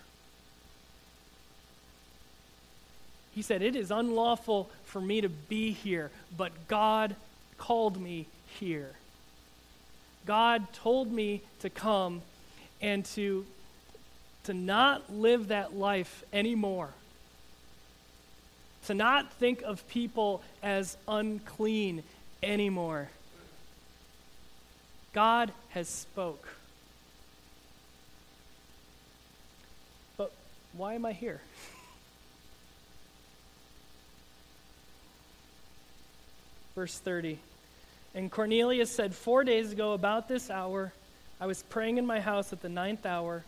He 3.35 3.41
said, 3.41 3.63
It 3.63 3.75
is 3.75 3.91
unlawful 3.91 4.69
for 4.85 5.01
me 5.01 5.23
to 5.23 5.29
be 5.29 5.73
here, 5.73 6.11
but 6.37 6.69
God 6.69 7.17
called 7.57 8.01
me 8.01 8.27
here. 8.47 8.91
God 10.27 10.73
told 10.73 11.11
me 11.11 11.41
to 11.61 11.71
come 11.71 12.21
and 12.81 13.05
to, 13.07 13.47
to 14.45 14.53
not 14.53 15.11
live 15.11 15.49
that 15.49 15.75
life 15.75 16.25
anymore. 16.33 16.91
To 18.87 18.95
not 18.95 19.33
think 19.35 19.63
of 19.63 19.87
people 19.89 20.43
as 20.63 20.97
unclean 21.09 22.03
anymore. 22.43 23.09
God 25.15 25.53
has 25.71 25.89
spoke. 25.89 26.49
Why 30.75 30.95
am 30.95 31.05
I 31.05 31.13
here? 31.13 31.41
Verse 36.75 36.99
30. 36.99 37.39
And 38.15 38.31
Cornelius 38.31 38.91
said, 38.91 39.15
Four 39.15 39.45
days 39.45 39.73
ago, 39.73 39.93
about 39.93 40.29
this 40.29 40.51
hour, 40.51 40.93
I 41.41 41.47
was 41.47 41.63
praying 41.65 41.99
in 41.99 42.07
my 42.07 42.21
house 42.21 42.53
at 42.53 42.63
the 42.63 42.69
ninth 42.69 43.05
hour, 43.05 43.45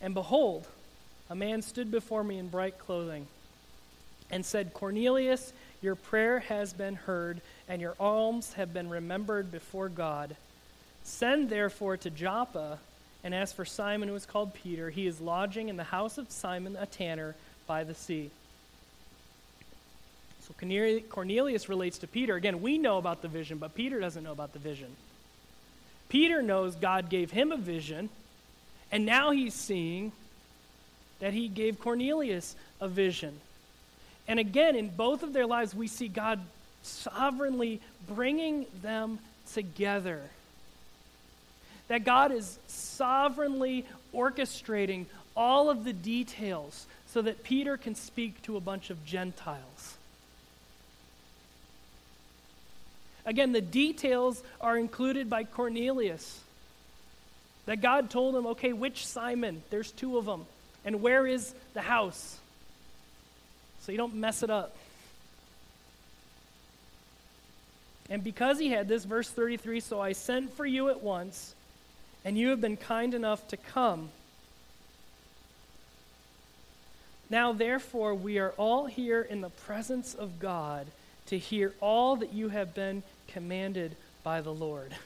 and 0.00 0.14
behold, 0.14 0.66
a 1.28 1.34
man 1.34 1.62
stood 1.62 1.90
before 1.90 2.24
me 2.24 2.38
in 2.38 2.48
bright 2.48 2.78
clothing 2.78 3.26
and 4.30 4.44
said, 4.44 4.74
Cornelius, 4.74 5.52
your 5.82 5.94
prayer 5.94 6.40
has 6.40 6.72
been 6.72 6.94
heard, 6.94 7.40
and 7.68 7.80
your 7.80 7.94
alms 8.00 8.54
have 8.54 8.72
been 8.72 8.88
remembered 8.88 9.52
before 9.52 9.88
God. 9.88 10.36
Send 11.02 11.50
therefore 11.50 11.96
to 11.98 12.10
Joppa 12.10 12.78
and 13.24 13.34
as 13.34 13.52
for 13.52 13.64
Simon, 13.64 14.10
who 14.10 14.14
is 14.14 14.26
called 14.26 14.52
Peter, 14.52 14.90
he 14.90 15.06
is 15.06 15.18
lodging 15.18 15.70
in 15.70 15.78
the 15.78 15.84
house 15.84 16.18
of 16.18 16.30
Simon, 16.30 16.76
a 16.78 16.84
tanner, 16.84 17.34
by 17.66 17.82
the 17.82 17.94
sea. 17.94 18.30
So 20.42 20.54
Cornelius 21.08 21.70
relates 21.70 21.98
to 21.98 22.06
Peter. 22.06 22.34
Again, 22.34 22.60
we 22.60 22.76
know 22.76 22.98
about 22.98 23.22
the 23.22 23.28
vision, 23.28 23.56
but 23.56 23.74
Peter 23.74 23.98
doesn't 23.98 24.22
know 24.22 24.32
about 24.32 24.52
the 24.52 24.58
vision. 24.58 24.94
Peter 26.10 26.42
knows 26.42 26.76
God 26.76 27.08
gave 27.08 27.30
him 27.30 27.50
a 27.50 27.56
vision, 27.56 28.10
and 28.92 29.06
now 29.06 29.30
he's 29.30 29.54
seeing 29.54 30.12
that 31.20 31.32
he 31.32 31.48
gave 31.48 31.80
Cornelius 31.80 32.54
a 32.78 32.88
vision. 32.88 33.40
And 34.28 34.38
again, 34.38 34.76
in 34.76 34.90
both 34.90 35.22
of 35.22 35.32
their 35.32 35.46
lives, 35.46 35.74
we 35.74 35.86
see 35.88 36.08
God 36.08 36.40
sovereignly 36.82 37.80
bringing 38.06 38.66
them 38.82 39.18
together 39.54 40.20
that 41.94 42.02
God 42.02 42.32
is 42.32 42.58
sovereignly 42.66 43.86
orchestrating 44.12 45.06
all 45.36 45.70
of 45.70 45.84
the 45.84 45.92
details 45.92 46.88
so 47.06 47.22
that 47.22 47.44
Peter 47.44 47.76
can 47.76 47.94
speak 47.94 48.42
to 48.42 48.56
a 48.56 48.60
bunch 48.60 48.90
of 48.90 49.06
Gentiles. 49.06 49.96
Again, 53.24 53.52
the 53.52 53.60
details 53.60 54.42
are 54.60 54.76
included 54.76 55.30
by 55.30 55.44
Cornelius. 55.44 56.40
That 57.66 57.80
God 57.80 58.10
told 58.10 58.34
him, 58.34 58.48
okay, 58.48 58.72
which 58.72 59.06
Simon? 59.06 59.62
There's 59.70 59.92
two 59.92 60.18
of 60.18 60.24
them. 60.24 60.46
And 60.84 61.00
where 61.00 61.28
is 61.28 61.54
the 61.74 61.80
house? 61.80 62.38
So 63.82 63.92
you 63.92 63.98
don't 63.98 64.16
mess 64.16 64.42
it 64.42 64.50
up. 64.50 64.74
And 68.10 68.24
because 68.24 68.58
he 68.58 68.70
had 68.70 68.88
this, 68.88 69.04
verse 69.04 69.30
33 69.30 69.78
so 69.78 70.00
I 70.00 70.10
sent 70.10 70.56
for 70.56 70.66
you 70.66 70.88
at 70.88 71.00
once 71.00 71.53
and 72.24 72.38
you 72.38 72.48
have 72.48 72.60
been 72.60 72.76
kind 72.76 73.14
enough 73.14 73.46
to 73.48 73.56
come. 73.56 74.10
Now, 77.30 77.52
therefore, 77.52 78.14
we 78.14 78.38
are 78.38 78.54
all 78.56 78.86
here 78.86 79.20
in 79.20 79.40
the 79.40 79.50
presence 79.50 80.14
of 80.14 80.38
God 80.38 80.86
to 81.26 81.38
hear 81.38 81.74
all 81.80 82.16
that 82.16 82.32
you 82.32 82.48
have 82.48 82.74
been 82.74 83.02
commanded 83.28 83.96
by 84.22 84.40
the 84.40 84.52
Lord. 84.52 84.94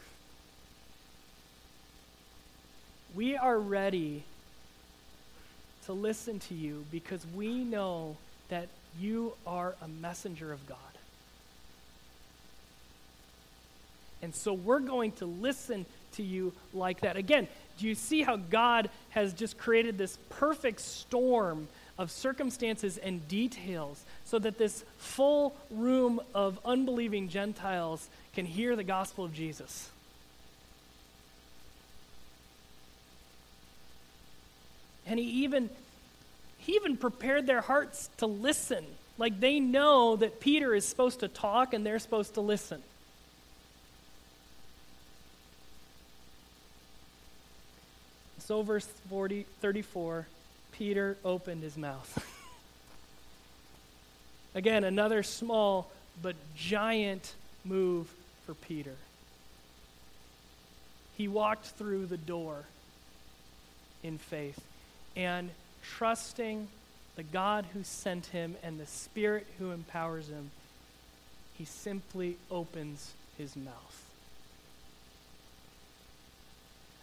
We 3.15 3.35
are 3.35 3.57
ready 3.57 4.23
to 5.85 5.93
listen 5.93 6.37
to 6.41 6.53
you 6.53 6.85
because 6.91 7.25
we 7.35 7.63
know 7.63 8.17
that 8.49 8.67
you 8.99 9.33
are 9.47 9.73
a 9.81 9.87
messenger 9.87 10.53
of 10.53 10.67
God. 10.67 10.77
And 14.21 14.35
so 14.35 14.53
we're 14.53 14.79
going 14.79 15.13
to 15.13 15.25
listen 15.25 15.87
to 16.19 16.23
you 16.23 16.53
like 16.73 17.01
that. 17.01 17.17
Again, 17.17 17.47
do 17.79 17.87
you 17.87 17.95
see 17.95 18.21
how 18.21 18.35
God 18.35 18.89
has 19.11 19.33
just 19.33 19.57
created 19.57 19.97
this 19.97 20.17
perfect 20.29 20.81
storm 20.81 21.67
of 21.97 22.11
circumstances 22.11 22.97
and 22.97 23.27
details 23.27 24.03
so 24.25 24.37
that 24.39 24.57
this 24.57 24.83
full 24.97 25.55
room 25.71 26.19
of 26.35 26.59
unbelieving 26.63 27.29
Gentiles 27.29 28.09
can 28.33 28.45
hear 28.45 28.75
the 28.75 28.83
gospel 28.83 29.25
of 29.25 29.33
Jesus? 29.33 29.89
And 35.07 35.17
he 35.19 35.25
even 35.43 35.69
he 36.59 36.73
even 36.73 36.97
prepared 36.97 37.47
their 37.47 37.61
hearts 37.61 38.09
to 38.17 38.27
listen. 38.27 38.85
Like 39.17 39.39
they 39.39 39.59
know 39.59 40.17
that 40.17 40.39
Peter 40.39 40.75
is 40.75 40.85
supposed 40.85 41.21
to 41.21 41.27
talk 41.27 41.73
and 41.73 41.85
they're 41.85 41.99
supposed 41.99 42.35
to 42.35 42.41
listen. 42.41 42.83
So, 48.49 48.63
verse 48.63 48.87
40, 49.11 49.45
34, 49.61 50.25
Peter 50.71 51.17
opened 51.23 51.61
his 51.61 51.77
mouth. 51.77 52.25
Again, 54.55 54.83
another 54.83 55.21
small 55.21 55.91
but 56.19 56.35
giant 56.55 57.35
move 57.63 58.11
for 58.47 58.55
Peter. 58.55 58.95
He 61.15 61.27
walked 61.27 61.67
through 61.67 62.07
the 62.07 62.17
door 62.17 62.63
in 64.01 64.17
faith 64.17 64.59
and 65.15 65.51
trusting 65.83 66.69
the 67.17 67.23
God 67.23 67.67
who 67.75 67.83
sent 67.83 68.25
him 68.25 68.55
and 68.63 68.79
the 68.79 68.87
Spirit 68.87 69.45
who 69.59 69.69
empowers 69.69 70.27
him, 70.27 70.49
he 71.55 71.65
simply 71.65 72.35
opens 72.49 73.13
his 73.37 73.55
mouth. 73.55 74.08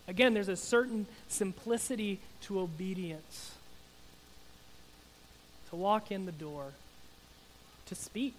Again, 0.08 0.34
there's 0.34 0.48
a 0.48 0.56
certain 0.56 1.06
simplicity 1.28 2.18
to 2.42 2.60
obedience. 2.60 3.52
To 5.70 5.76
walk 5.76 6.12
in 6.12 6.26
the 6.26 6.32
door, 6.32 6.66
to 7.86 7.94
speak. 7.94 8.38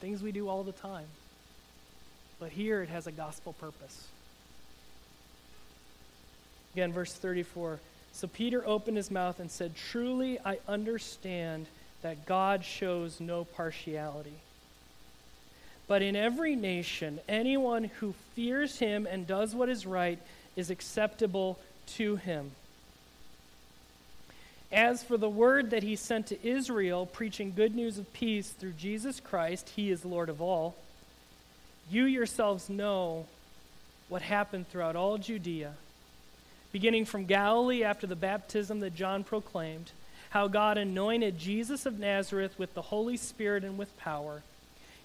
Things 0.00 0.22
we 0.22 0.32
do 0.32 0.48
all 0.48 0.64
the 0.64 0.72
time. 0.72 1.06
But 2.40 2.50
here 2.50 2.82
it 2.82 2.88
has 2.88 3.06
a 3.06 3.12
gospel 3.12 3.52
purpose. 3.54 4.08
Again, 6.74 6.92
verse 6.92 7.12
34. 7.12 7.78
So 8.12 8.26
Peter 8.26 8.66
opened 8.66 8.96
his 8.96 9.10
mouth 9.10 9.40
and 9.40 9.50
said, 9.50 9.74
Truly 9.74 10.38
I 10.44 10.58
understand 10.68 11.66
that 12.02 12.26
God 12.26 12.64
shows 12.64 13.20
no 13.20 13.44
partiality. 13.44 14.34
But 15.88 16.02
in 16.02 16.16
every 16.16 16.56
nation, 16.56 17.20
anyone 17.28 17.84
who 17.84 18.14
fears 18.34 18.78
him 18.78 19.06
and 19.06 19.26
does 19.26 19.54
what 19.54 19.68
is 19.68 19.86
right 19.86 20.18
is 20.56 20.70
acceptable 20.70 21.58
to 21.94 22.16
him. 22.16 22.50
As 24.72 25.04
for 25.04 25.16
the 25.16 25.28
word 25.30 25.70
that 25.70 25.84
he 25.84 25.94
sent 25.94 26.26
to 26.26 26.46
Israel, 26.46 27.06
preaching 27.06 27.52
good 27.54 27.74
news 27.74 27.98
of 27.98 28.12
peace 28.12 28.50
through 28.50 28.72
Jesus 28.72 29.20
Christ, 29.20 29.70
he 29.76 29.90
is 29.90 30.04
Lord 30.04 30.28
of 30.28 30.42
all, 30.42 30.74
you 31.88 32.04
yourselves 32.04 32.68
know 32.68 33.26
what 34.08 34.22
happened 34.22 34.68
throughout 34.68 34.96
all 34.96 35.18
Judea, 35.18 35.74
beginning 36.72 37.04
from 37.04 37.26
Galilee 37.26 37.84
after 37.84 38.08
the 38.08 38.16
baptism 38.16 38.80
that 38.80 38.96
John 38.96 39.22
proclaimed, 39.22 39.92
how 40.30 40.48
God 40.48 40.78
anointed 40.78 41.38
Jesus 41.38 41.86
of 41.86 42.00
Nazareth 42.00 42.58
with 42.58 42.74
the 42.74 42.82
Holy 42.82 43.16
Spirit 43.16 43.62
and 43.62 43.78
with 43.78 43.96
power 43.98 44.42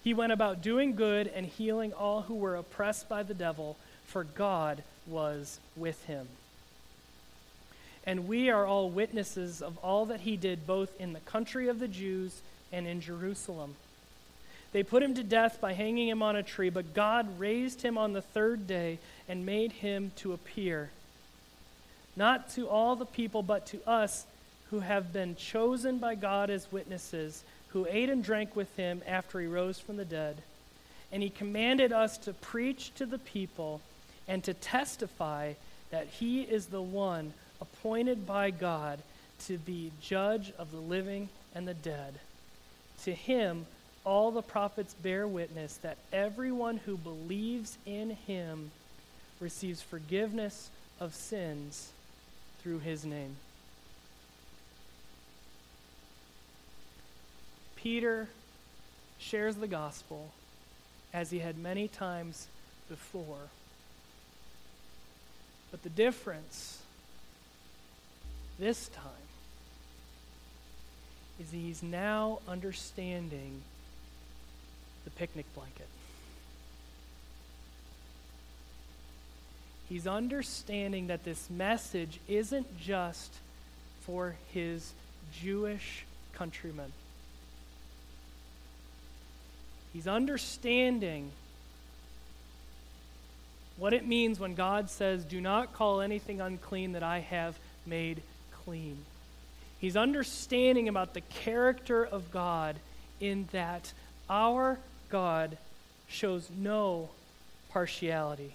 he 0.02 0.14
went 0.14 0.32
about 0.32 0.62
doing 0.62 0.94
good 0.94 1.28
and 1.28 1.46
healing 1.46 1.92
all 1.92 2.22
who 2.22 2.34
were 2.34 2.56
oppressed 2.56 3.08
by 3.08 3.22
the 3.22 3.34
devil, 3.34 3.76
for 4.06 4.24
God 4.24 4.82
was 5.06 5.60
with 5.76 6.04
him. 6.06 6.28
And 8.04 8.26
we 8.26 8.50
are 8.50 8.66
all 8.66 8.90
witnesses 8.90 9.62
of 9.62 9.78
all 9.78 10.06
that 10.06 10.20
he 10.20 10.36
did, 10.36 10.66
both 10.66 11.00
in 11.00 11.12
the 11.12 11.20
country 11.20 11.68
of 11.68 11.78
the 11.78 11.88
Jews 11.88 12.40
and 12.72 12.86
in 12.86 13.00
Jerusalem. 13.00 13.76
They 14.72 14.82
put 14.82 15.02
him 15.02 15.14
to 15.14 15.22
death 15.22 15.60
by 15.60 15.74
hanging 15.74 16.08
him 16.08 16.22
on 16.22 16.34
a 16.34 16.42
tree, 16.42 16.70
but 16.70 16.94
God 16.94 17.38
raised 17.38 17.82
him 17.82 17.96
on 17.96 18.12
the 18.12 18.22
third 18.22 18.66
day 18.66 18.98
and 19.28 19.46
made 19.46 19.70
him 19.72 20.10
to 20.16 20.32
appear, 20.32 20.90
not 22.16 22.50
to 22.54 22.68
all 22.68 22.96
the 22.96 23.06
people, 23.06 23.42
but 23.42 23.66
to 23.66 23.88
us 23.88 24.26
who 24.70 24.80
have 24.80 25.12
been 25.12 25.36
chosen 25.36 25.98
by 25.98 26.14
God 26.14 26.48
as 26.48 26.72
witnesses 26.72 27.44
who 27.72 27.86
ate 27.88 28.10
and 28.10 28.22
drank 28.22 28.54
with 28.54 28.74
him 28.76 29.02
after 29.06 29.40
he 29.40 29.46
rose 29.46 29.78
from 29.78 29.96
the 29.96 30.04
dead. 30.04 30.36
And 31.10 31.22
he 31.22 31.30
commanded 31.30 31.92
us 31.92 32.18
to 32.18 32.32
preach 32.32 32.94
to 32.94 33.06
the 33.06 33.18
people 33.18 33.80
and 34.28 34.42
to 34.44 34.54
testify 34.54 35.54
that 35.90 36.06
he 36.06 36.42
is 36.42 36.66
the 36.66 36.82
one 36.82 37.32
appointed 37.60 38.26
by 38.26 38.50
God 38.50 38.98
to 39.46 39.58
be 39.58 39.92
judge 40.00 40.52
of 40.58 40.70
the 40.70 40.78
living 40.78 41.28
and 41.54 41.66
the 41.66 41.74
dead. 41.74 42.14
To 43.04 43.12
him, 43.12 43.66
all 44.04 44.30
the 44.30 44.42
prophets 44.42 44.94
bear 44.94 45.26
witness 45.26 45.76
that 45.78 45.98
everyone 46.12 46.78
who 46.78 46.96
believes 46.96 47.76
in 47.86 48.10
him 48.10 48.70
receives 49.40 49.82
forgiveness 49.82 50.70
of 51.00 51.14
sins 51.14 51.90
through 52.62 52.78
his 52.80 53.04
name. 53.04 53.36
Peter 57.82 58.28
shares 59.18 59.56
the 59.56 59.66
gospel 59.66 60.30
as 61.12 61.30
he 61.30 61.40
had 61.40 61.58
many 61.58 61.88
times 61.88 62.46
before. 62.88 63.48
But 65.72 65.82
the 65.82 65.88
difference 65.88 66.80
this 68.58 68.88
time 68.88 69.10
is 71.40 71.50
he's 71.50 71.82
now 71.82 72.38
understanding 72.46 73.62
the 75.04 75.10
picnic 75.10 75.46
blanket. 75.54 75.88
He's 79.88 80.06
understanding 80.06 81.08
that 81.08 81.24
this 81.24 81.50
message 81.50 82.20
isn't 82.28 82.78
just 82.78 83.32
for 84.02 84.36
his 84.52 84.92
Jewish 85.32 86.04
countrymen. 86.32 86.92
He's 89.92 90.06
understanding 90.06 91.30
what 93.76 93.92
it 93.92 94.06
means 94.06 94.38
when 94.38 94.54
God 94.54 94.90
says, 94.90 95.24
Do 95.24 95.40
not 95.40 95.72
call 95.72 96.00
anything 96.00 96.40
unclean 96.40 96.92
that 96.92 97.02
I 97.02 97.20
have 97.20 97.58
made 97.86 98.22
clean. 98.64 98.98
He's 99.78 99.96
understanding 99.96 100.88
about 100.88 101.14
the 101.14 101.20
character 101.20 102.04
of 102.04 102.30
God 102.30 102.76
in 103.20 103.48
that 103.52 103.92
our 104.30 104.78
God 105.08 105.58
shows 106.08 106.48
no 106.56 107.10
partiality. 107.70 108.54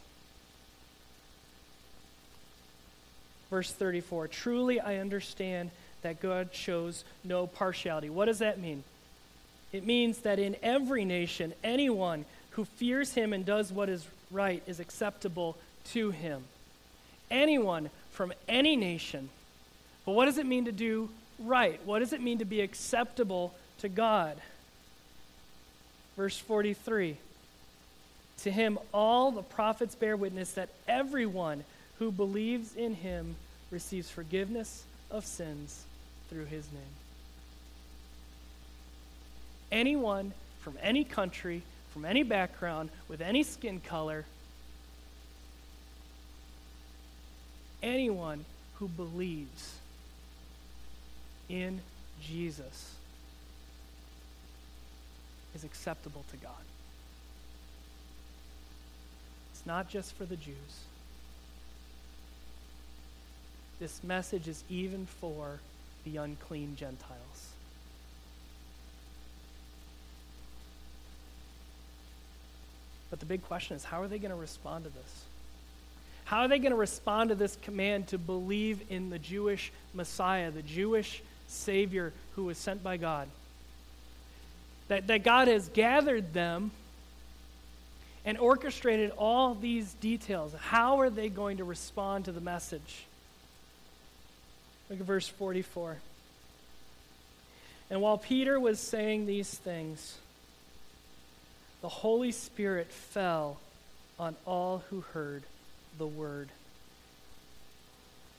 Verse 3.50 3.72
34 3.72 4.28
Truly 4.30 4.80
I 4.80 4.98
understand 4.98 5.72
that 6.02 6.22
God 6.22 6.50
shows 6.54 7.04
no 7.24 7.48
partiality. 7.48 8.10
What 8.10 8.26
does 8.26 8.40
that 8.40 8.60
mean? 8.60 8.84
It 9.72 9.86
means 9.86 10.20
that 10.20 10.40
in 10.40 10.56
every 10.64 11.06
nation, 11.06 11.54
anyone 11.64 12.26
who 12.52 12.66
fears 12.66 13.14
him 13.14 13.34
and 13.34 13.46
does 13.46 13.72
what 13.72 13.90
is 13.90 14.06
right 14.32 14.64
is 14.66 14.80
acceptable 14.80 15.58
to 15.92 16.12
him. 16.12 16.44
Anyone 17.30 17.90
from 18.12 18.34
any 18.48 18.76
nation. 18.76 19.30
But 20.06 20.14
what 20.14 20.26
does 20.26 20.38
it 20.38 20.46
mean 20.46 20.66
to 20.66 20.72
do 20.72 21.10
right? 21.40 21.80
What 21.86 22.00
does 22.00 22.14
it 22.14 22.22
mean 22.22 22.40
to 22.40 22.46
be 22.46 22.62
acceptable 22.62 23.54
to 23.80 23.90
God? 23.90 24.38
Verse 26.16 26.38
43 26.38 27.18
To 28.44 28.52
him, 28.52 28.80
all 28.94 29.32
the 29.32 29.44
prophets 29.44 29.96
bear 29.96 30.16
witness 30.16 30.54
that 30.54 30.70
everyone 30.88 31.64
who 32.00 32.12
believes 32.12 32.76
in 32.76 32.96
him 32.96 33.36
receives 33.70 34.10
forgiveness 34.10 34.84
of 35.12 35.26
sins 35.26 35.84
through 36.30 36.46
his 36.46 36.66
name 36.72 37.07
anyone 39.72 40.34
from 40.60 40.78
any 40.82 41.04
country, 41.04 41.62
from 41.94 42.06
any 42.06 42.24
background, 42.24 42.90
with 43.08 43.22
any 43.22 43.44
skin 43.44 43.80
color, 43.80 44.26
anyone 47.82 48.46
who 48.76 48.88
believes 48.88 49.76
in 51.50 51.80
Jesus 52.22 52.96
is 55.56 55.64
acceptable 55.64 56.24
to 56.32 56.38
God. 56.38 56.52
It's 59.54 59.66
not 59.66 59.90
just 59.90 60.14
for 60.14 60.26
the 60.26 60.36
Jews. 60.36 60.56
This 63.80 64.04
message 64.04 64.48
is 64.48 64.64
even 64.70 65.06
for 65.06 65.60
the 66.04 66.18
unclean 66.18 66.76
Gentiles. 66.76 67.57
But 73.10 73.20
the 73.20 73.26
big 73.26 73.44
question 73.44 73.76
is 73.76 73.84
how 73.84 74.02
are 74.02 74.08
they 74.08 74.20
going 74.20 74.32
to 74.32 74.38
respond 74.38 74.86
to 74.86 74.90
this? 74.90 75.24
How 76.26 76.42
are 76.42 76.48
they 76.48 76.60
going 76.60 76.72
to 76.72 76.78
respond 76.78 77.30
to 77.30 77.36
this 77.36 77.58
command 77.62 78.08
to 78.08 78.18
believe 78.18 78.82
in 78.90 79.10
the 79.10 79.20
Jewish 79.20 79.72
Messiah, 79.94 80.52
the 80.52 80.62
Jewish 80.62 81.22
Savior 81.48 82.12
who 82.36 82.46
was 82.46 82.58
sent 82.58 82.84
by 82.84 82.98
God? 82.98 83.30
That, 84.90 85.08
that 85.08 85.24
God 85.24 85.48
has 85.48 85.70
gathered 85.70 86.34
them 86.34 86.72
and 88.26 88.38
orchestrated 88.38 89.12
all 89.12 89.56
these 89.56 89.94
details. 89.94 90.54
How 90.60 91.00
are 91.00 91.10
they 91.10 91.30
going 91.30 91.58
to 91.58 91.64
respond 91.64 92.26
to 92.26 92.34
the 92.34 92.42
message? 92.42 93.06
Look 94.90 95.00
at 95.00 95.06
verse 95.06 95.30
44. 95.30 95.98
And 97.90 98.02
while 98.02 98.18
Peter 98.18 98.60
was 98.60 98.80
saying 98.80 99.26
these 99.26 99.50
things, 99.50 100.18
the 101.82 101.90
Holy 101.90 102.32
Spirit 102.32 102.92
fell 102.92 103.58
on 104.20 104.36
all 104.46 104.84
who 104.90 105.02
heard 105.02 105.44
the 105.98 106.08
word. 106.08 106.50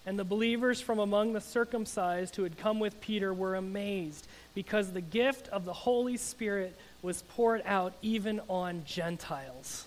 And 0.07 0.18
the 0.18 0.24
believers 0.24 0.80
from 0.80 0.99
among 0.99 1.34
the 1.34 1.41
circumcised 1.41 2.36
who 2.36 2.43
had 2.43 2.57
come 2.57 2.80
with 2.80 3.01
Peter 3.01 3.32
were 3.32 3.55
amazed 3.55 4.26
because 4.55 4.91
the 4.91 5.01
gift 5.01 5.49
of 5.49 5.64
the 5.64 5.72
Holy 5.72 6.16
Spirit 6.16 6.74
was 7.03 7.22
poured 7.22 7.62
out 7.66 7.93
even 8.03 8.41
on 8.49 8.84
Gentiles. 8.86 9.86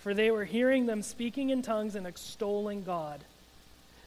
For 0.00 0.12
they 0.12 0.30
were 0.30 0.44
hearing 0.44 0.86
them 0.86 1.02
speaking 1.02 1.50
in 1.50 1.62
tongues 1.62 1.94
and 1.94 2.06
extolling 2.06 2.84
God. 2.84 3.20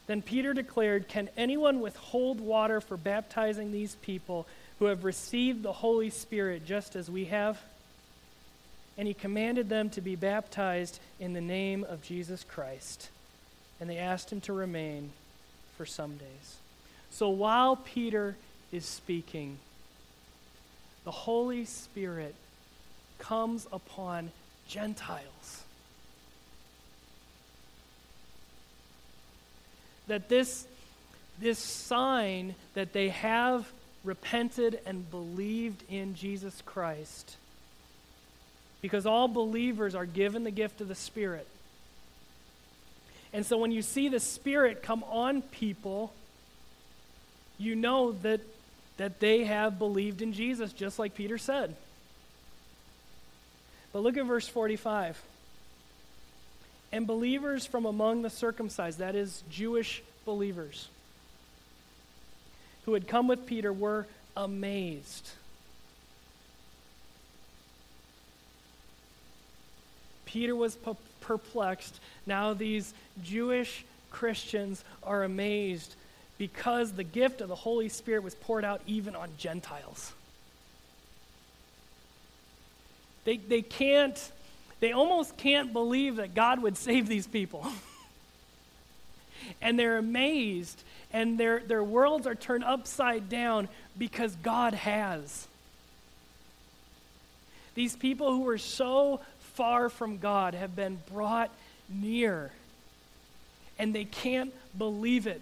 Then 0.06 0.22
Peter 0.22 0.52
declared, 0.52 1.08
Can 1.08 1.28
anyone 1.36 1.80
withhold 1.80 2.40
water 2.40 2.80
for 2.80 2.96
baptizing 2.96 3.72
these 3.72 3.94
people 3.96 4.46
who 4.80 4.86
have 4.86 5.04
received 5.04 5.62
the 5.62 5.72
Holy 5.72 6.10
Spirit 6.10 6.66
just 6.66 6.96
as 6.96 7.08
we 7.08 7.26
have? 7.26 7.60
And 8.98 9.06
he 9.06 9.14
commanded 9.14 9.68
them 9.68 9.88
to 9.90 10.00
be 10.00 10.16
baptized 10.16 10.98
in 11.20 11.32
the 11.32 11.40
name 11.40 11.84
of 11.84 12.02
Jesus 12.02 12.44
Christ 12.44 13.08
and 13.80 13.88
they 13.88 13.96
asked 13.96 14.30
him 14.30 14.42
to 14.42 14.52
remain 14.52 15.10
for 15.76 15.86
some 15.86 16.16
days. 16.16 16.56
So 17.10 17.30
while 17.30 17.76
Peter 17.76 18.36
is 18.70 18.84
speaking, 18.84 19.58
the 21.04 21.10
Holy 21.10 21.64
Spirit 21.64 22.34
comes 23.18 23.66
upon 23.72 24.30
Gentiles. 24.68 25.64
That 30.06 30.28
this, 30.28 30.66
this 31.40 31.58
sign 31.58 32.54
that 32.74 32.92
they 32.92 33.08
have 33.08 33.66
repented 34.04 34.80
and 34.86 35.10
believed 35.10 35.82
in 35.88 36.14
Jesus 36.14 36.62
Christ, 36.66 37.36
because 38.80 39.06
all 39.06 39.28
believers 39.28 39.94
are 39.94 40.06
given 40.06 40.44
the 40.44 40.50
gift 40.50 40.80
of 40.80 40.88
the 40.88 40.94
Spirit 40.94 41.46
and 43.32 43.46
so 43.46 43.58
when 43.58 43.70
you 43.70 43.82
see 43.82 44.08
the 44.08 44.20
Spirit 44.20 44.82
come 44.82 45.04
on 45.04 45.42
people, 45.42 46.12
you 47.58 47.76
know 47.76 48.12
that, 48.22 48.40
that 48.96 49.20
they 49.20 49.44
have 49.44 49.78
believed 49.78 50.22
in 50.22 50.32
Jesus, 50.32 50.72
just 50.72 50.98
like 50.98 51.14
Peter 51.14 51.38
said. 51.38 51.74
But 53.92 54.02
look 54.02 54.16
at 54.16 54.26
verse 54.26 54.48
45. 54.48 55.20
And 56.92 57.06
believers 57.06 57.66
from 57.66 57.86
among 57.86 58.22
the 58.22 58.30
circumcised, 58.30 58.98
that 58.98 59.14
is, 59.14 59.44
Jewish 59.48 60.02
believers, 60.24 60.88
who 62.84 62.94
had 62.94 63.06
come 63.06 63.28
with 63.28 63.46
Peter, 63.46 63.72
were 63.72 64.06
amazed. 64.36 65.30
Peter 70.24 70.54
was 70.54 70.76
perplexed. 71.20 71.98
Now 72.24 72.54
these 72.54 72.94
Jewish 73.22 73.84
Christians 74.10 74.84
are 75.02 75.24
amazed 75.24 75.94
because 76.38 76.92
the 76.92 77.04
gift 77.04 77.40
of 77.40 77.48
the 77.48 77.54
Holy 77.54 77.88
Spirit 77.88 78.22
was 78.22 78.34
poured 78.34 78.64
out 78.64 78.80
even 78.86 79.14
on 79.16 79.28
Gentiles. 79.36 80.12
They, 83.24 83.36
they 83.36 83.62
can't, 83.62 84.18
they 84.80 84.92
almost 84.92 85.36
can't 85.36 85.72
believe 85.72 86.16
that 86.16 86.34
God 86.34 86.62
would 86.62 86.76
save 86.76 87.08
these 87.08 87.26
people. 87.26 87.66
and 89.60 89.78
they're 89.78 89.98
amazed, 89.98 90.82
and 91.12 91.38
their, 91.38 91.60
their 91.60 91.84
worlds 91.84 92.26
are 92.26 92.34
turned 92.34 92.64
upside 92.64 93.28
down 93.28 93.68
because 93.98 94.34
God 94.36 94.74
has. 94.74 95.46
These 97.74 97.96
people 97.96 98.32
who 98.32 98.42
were 98.42 98.58
so 98.58 99.20
far 99.54 99.88
from 99.88 100.18
God 100.18 100.54
have 100.54 100.74
been 100.74 100.98
brought 101.12 101.50
near. 101.88 102.50
And 103.78 103.94
they 103.94 104.04
can't 104.04 104.52
believe 104.76 105.26
it. 105.26 105.40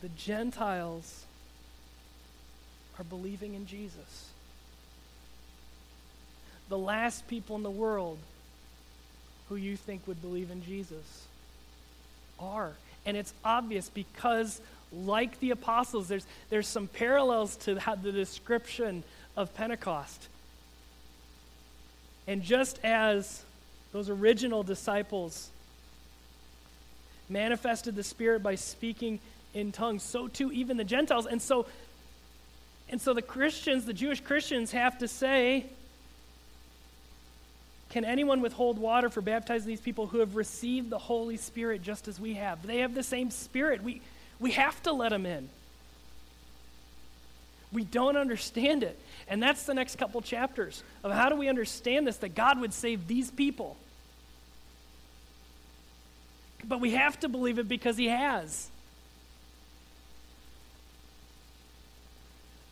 The 0.00 0.08
Gentiles 0.10 1.24
are 2.98 3.04
believing 3.04 3.54
in 3.54 3.66
Jesus. 3.66 4.27
The 6.68 6.78
last 6.78 7.26
people 7.28 7.56
in 7.56 7.62
the 7.62 7.70
world 7.70 8.18
who 9.48 9.56
you 9.56 9.76
think 9.76 10.06
would 10.06 10.20
believe 10.20 10.50
in 10.50 10.62
Jesus 10.64 11.26
are. 12.38 12.72
And 13.06 13.16
it's 13.16 13.32
obvious 13.44 13.88
because 13.88 14.60
like 14.92 15.38
the 15.40 15.50
apostles. 15.50 16.08
There's, 16.08 16.26
there's 16.50 16.68
some 16.68 16.86
parallels 16.88 17.56
to 17.56 17.74
the 17.74 18.12
description 18.12 19.02
of 19.36 19.54
Pentecost. 19.54 20.28
And 22.26 22.42
just 22.42 22.78
as 22.84 23.42
those 23.92 24.10
original 24.10 24.62
disciples 24.62 25.48
manifested 27.28 27.96
the 27.96 28.02
Spirit 28.02 28.42
by 28.42 28.54
speaking 28.54 29.18
in 29.54 29.72
tongues, 29.72 30.02
so 30.02 30.28
too 30.28 30.52
even 30.52 30.76
the 30.76 30.84
Gentiles. 30.84 31.26
And 31.26 31.40
so, 31.40 31.66
and 32.88 33.00
so 33.00 33.14
the 33.14 33.22
Christians, 33.22 33.84
the 33.84 33.92
Jewish 33.92 34.20
Christians, 34.20 34.72
have 34.72 34.98
to 34.98 35.08
say, 35.08 35.66
can 37.98 38.04
anyone 38.04 38.40
withhold 38.42 38.78
water 38.78 39.10
for 39.10 39.20
baptizing 39.20 39.66
these 39.66 39.80
people 39.80 40.06
who 40.06 40.20
have 40.20 40.36
received 40.36 40.88
the 40.88 40.98
Holy 40.98 41.36
Spirit 41.36 41.82
just 41.82 42.06
as 42.06 42.20
we 42.20 42.34
have? 42.34 42.64
They 42.64 42.78
have 42.78 42.94
the 42.94 43.02
same 43.02 43.32
Spirit. 43.32 43.82
We, 43.82 44.02
we 44.38 44.52
have 44.52 44.80
to 44.84 44.92
let 44.92 45.08
them 45.08 45.26
in. 45.26 45.48
We 47.72 47.82
don't 47.82 48.16
understand 48.16 48.84
it. 48.84 48.96
And 49.26 49.42
that's 49.42 49.64
the 49.64 49.74
next 49.74 49.98
couple 49.98 50.20
chapters 50.20 50.84
of 51.02 51.10
how 51.10 51.28
do 51.28 51.34
we 51.34 51.48
understand 51.48 52.06
this 52.06 52.18
that 52.18 52.36
God 52.36 52.60
would 52.60 52.72
save 52.72 53.08
these 53.08 53.32
people. 53.32 53.76
But 56.62 56.80
we 56.80 56.92
have 56.92 57.18
to 57.18 57.28
believe 57.28 57.58
it 57.58 57.68
because 57.68 57.96
He 57.96 58.06
has. 58.06 58.68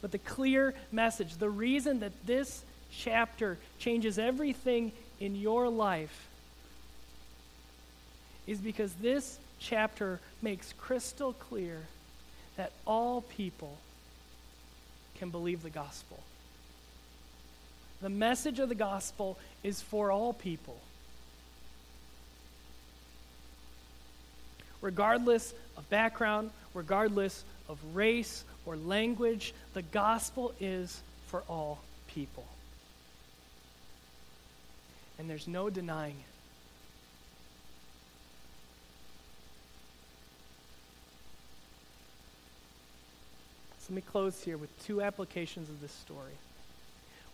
But 0.00 0.12
the 0.12 0.18
clear 0.18 0.72
message, 0.92 1.38
the 1.38 1.50
reason 1.50 1.98
that 1.98 2.12
this 2.24 2.62
chapter 2.92 3.58
changes 3.80 4.20
everything 4.20 4.92
in 5.20 5.36
your 5.36 5.68
life 5.68 6.28
is 8.46 8.58
because 8.58 8.92
this 8.94 9.38
chapter 9.58 10.20
makes 10.42 10.72
crystal 10.78 11.32
clear 11.32 11.78
that 12.56 12.72
all 12.86 13.22
people 13.22 13.76
can 15.18 15.30
believe 15.30 15.62
the 15.62 15.70
gospel. 15.70 16.18
The 18.02 18.08
message 18.08 18.58
of 18.58 18.68
the 18.68 18.74
gospel 18.74 19.38
is 19.62 19.80
for 19.80 20.10
all 20.10 20.32
people. 20.32 20.76
Regardless 24.82 25.54
of 25.76 25.88
background, 25.88 26.50
regardless 26.74 27.44
of 27.68 27.78
race 27.94 28.44
or 28.66 28.76
language, 28.76 29.54
the 29.72 29.82
gospel 29.82 30.52
is 30.60 31.00
for 31.28 31.42
all 31.48 31.78
people. 32.08 32.44
And 35.18 35.30
there's 35.30 35.48
no 35.48 35.70
denying 35.70 36.16
it. 36.18 36.36
So 43.80 43.92
let 43.92 43.96
me 43.96 44.02
close 44.02 44.42
here 44.42 44.56
with 44.56 44.70
two 44.84 45.00
applications 45.00 45.68
of 45.68 45.80
this 45.80 45.92
story. 45.92 46.32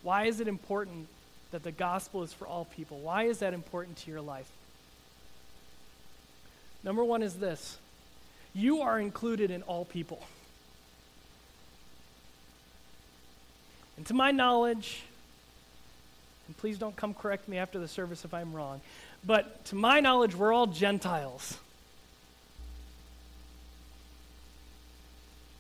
Why 0.02 0.24
is 0.24 0.40
it 0.40 0.48
important 0.48 1.08
that 1.50 1.62
the 1.62 1.72
gospel 1.72 2.22
is 2.22 2.32
for 2.32 2.46
all 2.46 2.66
people? 2.66 2.98
Why 2.98 3.24
is 3.24 3.38
that 3.38 3.54
important 3.54 3.96
to 3.98 4.10
your 4.10 4.20
life? 4.20 4.50
Number 6.84 7.04
one 7.04 7.22
is 7.22 7.34
this 7.34 7.78
you 8.54 8.82
are 8.82 9.00
included 9.00 9.50
in 9.50 9.62
all 9.62 9.84
people. 9.84 10.22
And 13.96 14.06
to 14.06 14.14
my 14.14 14.30
knowledge, 14.30 15.02
and 16.52 16.58
please 16.58 16.76
don't 16.76 16.94
come 16.94 17.14
correct 17.14 17.48
me 17.48 17.56
after 17.56 17.78
the 17.78 17.88
service 17.88 18.26
if 18.26 18.34
I'm 18.34 18.52
wrong, 18.52 18.82
but 19.24 19.64
to 19.66 19.74
my 19.74 20.00
knowledge, 20.00 20.34
we're 20.34 20.52
all 20.52 20.66
Gentiles. 20.66 21.56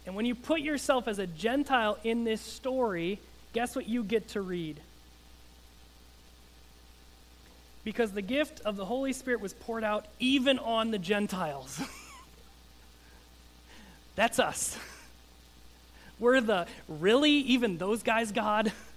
And 0.04 0.14
when 0.14 0.26
you 0.26 0.34
put 0.34 0.60
yourself 0.60 1.08
as 1.08 1.18
a 1.18 1.26
Gentile 1.26 1.96
in 2.04 2.24
this 2.24 2.42
story, 2.42 3.18
guess 3.54 3.74
what 3.74 3.88
you 3.88 4.04
get 4.04 4.28
to 4.28 4.42
read? 4.42 4.78
Because 7.84 8.12
the 8.12 8.20
gift 8.20 8.60
of 8.66 8.76
the 8.76 8.84
Holy 8.84 9.14
Spirit 9.14 9.40
was 9.40 9.54
poured 9.54 9.84
out 9.84 10.04
even 10.18 10.58
on 10.58 10.90
the 10.90 10.98
Gentiles. 10.98 11.80
That's 14.14 14.38
us. 14.38 14.76
We're 16.18 16.42
the 16.42 16.66
really, 16.86 17.30
even 17.30 17.78
those 17.78 18.02
guys, 18.02 18.30
God? 18.30 18.72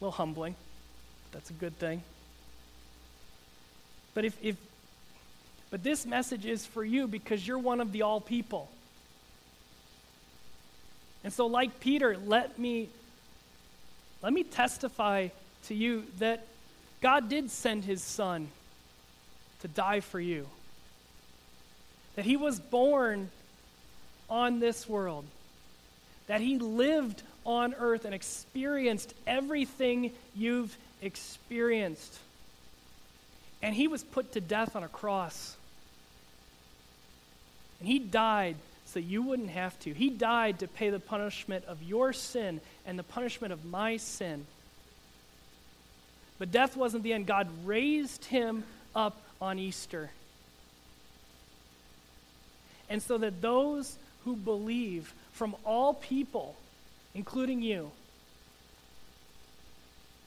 A 0.00 0.04
little 0.04 0.12
humbling. 0.12 0.54
That's 1.32 1.50
a 1.50 1.54
good 1.54 1.78
thing. 1.78 2.02
But 4.14 4.24
if, 4.24 4.36
if 4.42 4.56
but 5.70 5.84
this 5.84 6.04
message 6.04 6.46
is 6.46 6.66
for 6.66 6.84
you 6.84 7.06
because 7.06 7.46
you're 7.46 7.58
one 7.58 7.80
of 7.80 7.92
the 7.92 8.02
all 8.02 8.20
people. 8.20 8.68
And 11.22 11.32
so, 11.32 11.46
like 11.46 11.80
Peter, 11.80 12.16
let 12.16 12.58
me 12.58 12.88
let 14.22 14.32
me 14.32 14.42
testify 14.42 15.28
to 15.66 15.74
you 15.74 16.04
that 16.18 16.46
God 17.00 17.28
did 17.28 17.50
send 17.50 17.84
his 17.84 18.02
son 18.02 18.48
to 19.60 19.68
die 19.68 20.00
for 20.00 20.20
you. 20.20 20.46
That 22.16 22.24
he 22.24 22.36
was 22.36 22.58
born 22.58 23.30
on 24.28 24.60
this 24.60 24.88
world. 24.88 25.24
That 26.26 26.40
he 26.40 26.58
lived 26.58 27.22
on 27.44 27.74
earth 27.74 28.04
and 28.04 28.14
experienced 28.14 29.14
everything 29.26 30.12
you've 30.36 30.76
experienced. 31.02 32.18
And 33.62 33.74
he 33.74 33.88
was 33.88 34.02
put 34.02 34.32
to 34.32 34.40
death 34.40 34.76
on 34.76 34.82
a 34.82 34.88
cross. 34.88 35.56
And 37.78 37.88
he 37.88 37.98
died 37.98 38.56
so 38.86 38.98
you 38.98 39.22
wouldn't 39.22 39.50
have 39.50 39.78
to. 39.80 39.92
He 39.92 40.10
died 40.10 40.60
to 40.60 40.68
pay 40.68 40.90
the 40.90 40.98
punishment 40.98 41.64
of 41.66 41.82
your 41.82 42.12
sin 42.12 42.60
and 42.86 42.98
the 42.98 43.02
punishment 43.02 43.52
of 43.52 43.64
my 43.64 43.98
sin. 43.98 44.46
But 46.38 46.50
death 46.50 46.76
wasn't 46.76 47.04
the 47.04 47.12
end. 47.12 47.26
God 47.26 47.48
raised 47.64 48.24
him 48.24 48.64
up 48.94 49.20
on 49.40 49.58
Easter. 49.58 50.10
And 52.88 53.02
so 53.02 53.18
that 53.18 53.40
those 53.40 53.96
who 54.24 54.34
believe 54.34 55.14
from 55.32 55.54
all 55.64 55.94
people, 55.94 56.56
including 57.14 57.62
you, 57.62 57.90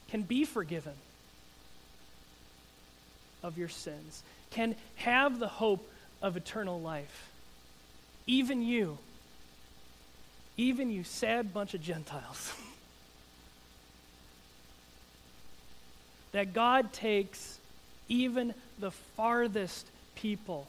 can 0.10 0.22
be 0.22 0.46
forgiven 0.46 0.94
of 3.42 3.58
your 3.58 3.70
sins, 3.70 4.24
can 4.52 4.76
have 4.96 5.40
the 5.40 5.48
hope 5.48 5.90
of 6.22 6.38
eternal 6.38 6.80
life. 6.80 7.30
Even 8.28 8.62
you, 8.62 8.98
even 10.56 10.90
you 10.92 11.04
sad 11.04 11.54
bunch 11.54 11.74
of 11.74 11.82
Gentiles. 11.82 12.54
that 16.32 16.54
God 16.54 16.94
takes 16.94 17.60
even 18.08 18.54
the 18.80 18.92
farthest 18.92 19.88
people 20.16 20.68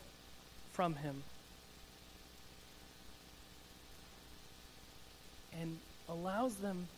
from 0.73 0.95
Him 0.95 1.23
and 5.61 5.79
allows 6.09 6.55
them 6.57 6.88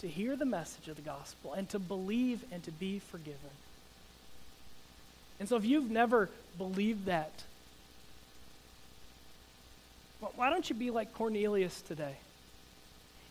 to 0.00 0.08
hear 0.08 0.36
the 0.36 0.44
message 0.44 0.88
of 0.88 0.96
the 0.96 1.02
gospel 1.02 1.52
and 1.52 1.68
to 1.70 1.78
believe 1.78 2.44
and 2.52 2.62
to 2.64 2.70
be 2.70 2.98
forgiven. 2.98 3.38
And 5.38 5.48
so, 5.48 5.56
if 5.56 5.64
you've 5.64 5.90
never 5.90 6.30
believed 6.58 7.06
that, 7.06 7.32
why 10.34 10.50
don't 10.50 10.68
you 10.68 10.74
be 10.74 10.90
like 10.90 11.14
Cornelius 11.14 11.80
today 11.82 12.16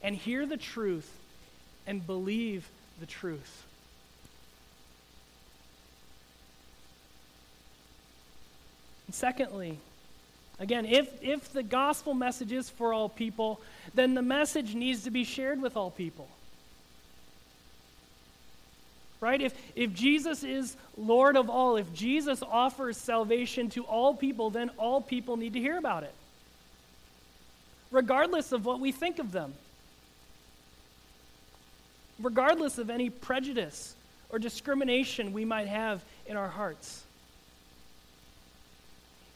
and 0.01 0.15
hear 0.15 0.45
the 0.45 0.57
truth 0.57 1.09
and 1.87 2.05
believe 2.05 2.67
the 2.99 3.05
truth? 3.05 3.65
And 9.07 9.15
secondly, 9.15 9.79
again, 10.59 10.85
if, 10.85 11.09
if 11.21 11.51
the 11.51 11.63
gospel 11.63 12.13
message 12.13 12.51
is 12.51 12.69
for 12.69 12.93
all 12.93 13.09
people, 13.09 13.61
then 13.93 14.13
the 14.13 14.21
message 14.21 14.75
needs 14.75 15.03
to 15.03 15.11
be 15.11 15.23
shared 15.23 15.61
with 15.61 15.75
all 15.77 15.91
people. 15.91 16.27
Right? 19.21 19.41
If, 19.41 19.55
if 19.75 19.93
Jesus 19.93 20.43
is 20.43 20.75
Lord 20.97 21.37
of 21.37 21.49
all, 21.49 21.77
if 21.77 21.93
Jesus 21.93 22.43
offers 22.43 22.97
salvation 22.97 23.69
to 23.71 23.83
all 23.83 24.13
people, 24.13 24.49
then 24.49 24.69
all 24.77 25.01
people 25.01 25.37
need 25.37 25.53
to 25.53 25.59
hear 25.59 25.77
about 25.77 26.03
it 26.03 26.13
regardless 27.95 28.51
of 28.51 28.65
what 28.65 28.81
we 28.81 28.91
think 28.91 29.19
of 29.19 29.31
them, 29.31 29.53
regardless 32.19 32.77
of 32.77 32.89
any 32.89 33.09
prejudice 33.09 33.95
or 34.29 34.37
discrimination 34.37 35.31
we 35.31 35.45
might 35.45 35.67
have 35.67 36.03
in 36.27 36.35
our 36.35 36.49
hearts. 36.49 37.04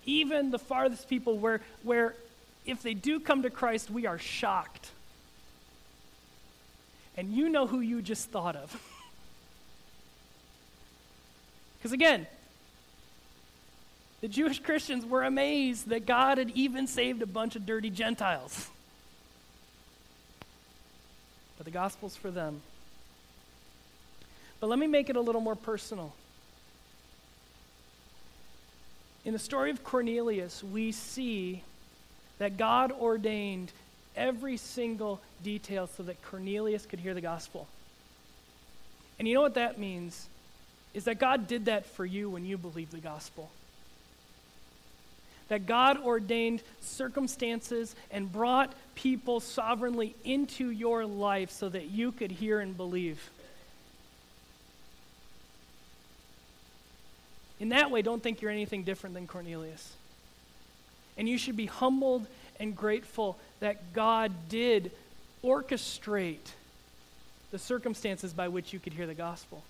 Even 0.10 0.50
the 0.50 0.58
farthest 0.58 1.08
people, 1.08 1.38
where, 1.38 1.62
where 1.84 2.16
if 2.66 2.82
they 2.82 2.96
do 2.96 3.20
come 3.20 3.44
to 3.44 3.52
Christ, 3.52 3.92
we 3.92 4.08
are 4.08 4.18
shocked. 4.18 4.90
And 7.16 7.32
you 7.32 7.48
know 7.48 7.68
who 7.68 7.80
you 7.80 8.02
just 8.02 8.30
thought 8.30 8.56
of. 8.56 8.76
Because 11.78 11.94
again, 11.94 12.28
the 14.20 14.28
Jewish 14.28 14.60
Christians 14.60 15.06
were 15.06 15.24
amazed 15.24 15.88
that 15.88 16.06
God 16.06 16.38
had 16.38 16.50
even 16.50 16.88
saved 16.88 17.22
a 17.22 17.26
bunch 17.26 17.56
of 17.56 17.66
dirty 17.66 17.90
Gentiles. 17.90 18.68
But 21.58 21.64
the 21.64 21.72
gospel's 21.72 22.18
for 22.18 22.32
them. 22.32 22.60
But 24.60 24.68
let 24.68 24.78
me 24.78 24.88
make 24.88 25.10
it 25.10 25.16
a 25.16 25.22
little 25.22 25.40
more 25.40 25.56
personal. 25.56 26.14
In 29.30 29.34
the 29.34 29.38
story 29.38 29.70
of 29.70 29.84
Cornelius, 29.84 30.64
we 30.64 30.92
see 30.92 31.62
that 32.40 32.58
God 32.58 32.92
ordained 32.92 33.72
every 34.16 34.58
single 34.58 35.22
detail 35.44 35.86
so 35.86 36.02
that 36.02 36.20
Cornelius 36.24 36.88
could 36.88 37.00
hear 37.00 37.14
the 37.14 37.22
gospel. 37.22 37.68
And 39.20 39.28
you 39.28 39.36
know 39.36 39.42
what 39.42 39.54
that 39.54 39.78
means? 39.78 40.28
Is 40.96 41.04
that 41.04 41.20
God 41.20 41.46
did 41.46 41.66
that 41.66 41.86
for 41.86 42.08
you 42.08 42.28
when 42.28 42.44
you 42.44 42.58
believed 42.58 42.92
the 42.92 42.98
gospel 42.98 43.52
that 45.50 45.68
God 45.68 46.00
ordained 46.04 46.64
circumstances 46.82 47.96
and 48.10 48.32
brought 48.32 48.74
people 48.96 49.40
sovereignly 49.40 50.16
into 50.24 50.72
your 50.72 51.06
life 51.06 51.52
so 51.52 51.70
that 51.70 51.92
you 51.92 52.12
could 52.12 52.32
hear 52.32 52.60
and 52.60 52.76
believe. 52.78 53.30
In 57.60 57.70
that 57.70 57.92
way, 57.92 58.02
don't 58.02 58.24
think 58.24 58.42
you're 58.42 58.52
anything 58.52 58.84
different 58.84 59.16
than 59.16 59.28
Cornelius. 59.28 59.94
And 61.18 61.28
you 61.28 61.38
should 61.38 61.58
be 61.58 61.66
humbled 61.66 62.26
and 62.60 62.76
grateful 62.76 63.38
that 63.60 63.94
God 63.94 64.32
did 64.48 64.92
orchestrate 65.44 66.38
the 67.52 67.60
circumstances 67.60 68.34
by 68.34 68.48
which 68.48 68.74
you 68.74 68.80
could 68.80 68.94
hear 68.94 69.08
the 69.08 69.14
gospel. 69.14 69.64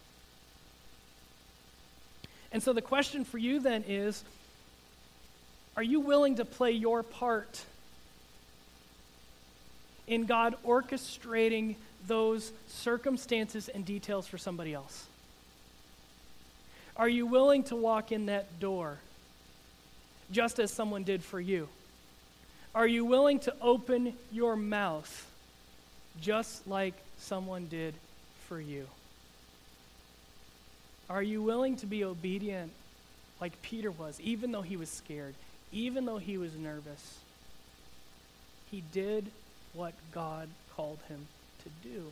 And 2.52 2.62
so 2.62 2.74
the 2.74 2.82
question 2.82 3.24
for 3.26 3.38
you 3.38 3.60
then 3.60 3.84
is 3.88 4.24
are 5.78 5.84
you 5.84 6.00
willing 6.00 6.36
to 6.36 6.46
play 6.46 6.72
your 6.72 7.04
part 7.04 7.64
in 10.08 10.26
God 10.26 10.56
orchestrating 10.66 11.76
those 12.08 12.52
circumstances 12.68 13.70
and 13.70 13.86
details 13.86 14.28
for 14.28 14.38
somebody 14.38 14.74
else? 14.74 15.06
Are 17.00 17.10
you 17.10 17.26
willing 17.26 17.64
to 17.64 17.76
walk 17.76 18.12
in 18.12 18.28
that 18.28 18.60
door 18.60 19.00
just 20.32 20.60
as 20.60 20.70
someone 20.70 21.04
did 21.04 21.24
for 21.24 21.39
you? 21.39 21.68
Are 22.76 22.86
you 22.86 23.04
willing 23.06 23.39
to 23.39 23.56
open 23.60 24.14
your 24.32 24.56
mouth 24.56 25.26
just 26.22 26.68
like 26.68 26.93
someone 27.18 27.66
did 27.66 27.95
for 28.47 28.60
you? 28.60 28.86
Are 31.10 31.24
you 31.24 31.41
willing 31.41 31.78
to 31.78 31.88
be 31.88 32.04
obedient 32.04 32.72
like 33.41 33.60
Peter 33.64 33.89
was, 33.89 34.22
even 34.22 34.52
though 34.52 34.62
he 34.62 34.78
was 34.78 34.89
scared? 34.89 35.34
even 35.72 36.06
though 36.06 36.18
he 36.18 36.38
was 36.38 36.56
nervous, 36.56 37.20
he 38.72 38.84
did 38.91 39.28
what 39.74 39.93
God 40.12 40.50
called 40.76 41.00
him 41.08 41.28
to 41.64 41.88
do. 41.88 42.06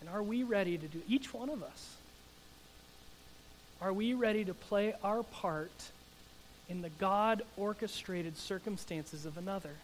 And 0.00 0.08
are 0.08 0.22
we 0.22 0.42
ready 0.42 0.78
to 0.78 0.86
do, 0.86 1.02
each 1.08 1.34
one 1.34 1.50
of 1.50 1.62
us, 1.62 1.96
are 3.80 3.92
we 3.92 4.14
ready 4.14 4.44
to 4.44 4.54
play 4.54 4.94
our 5.04 5.22
part 5.22 5.70
in 6.68 6.82
the 6.82 6.90
God 6.98 7.42
orchestrated 7.56 8.36
circumstances 8.36 9.24
of 9.24 9.38
another? 9.38 9.74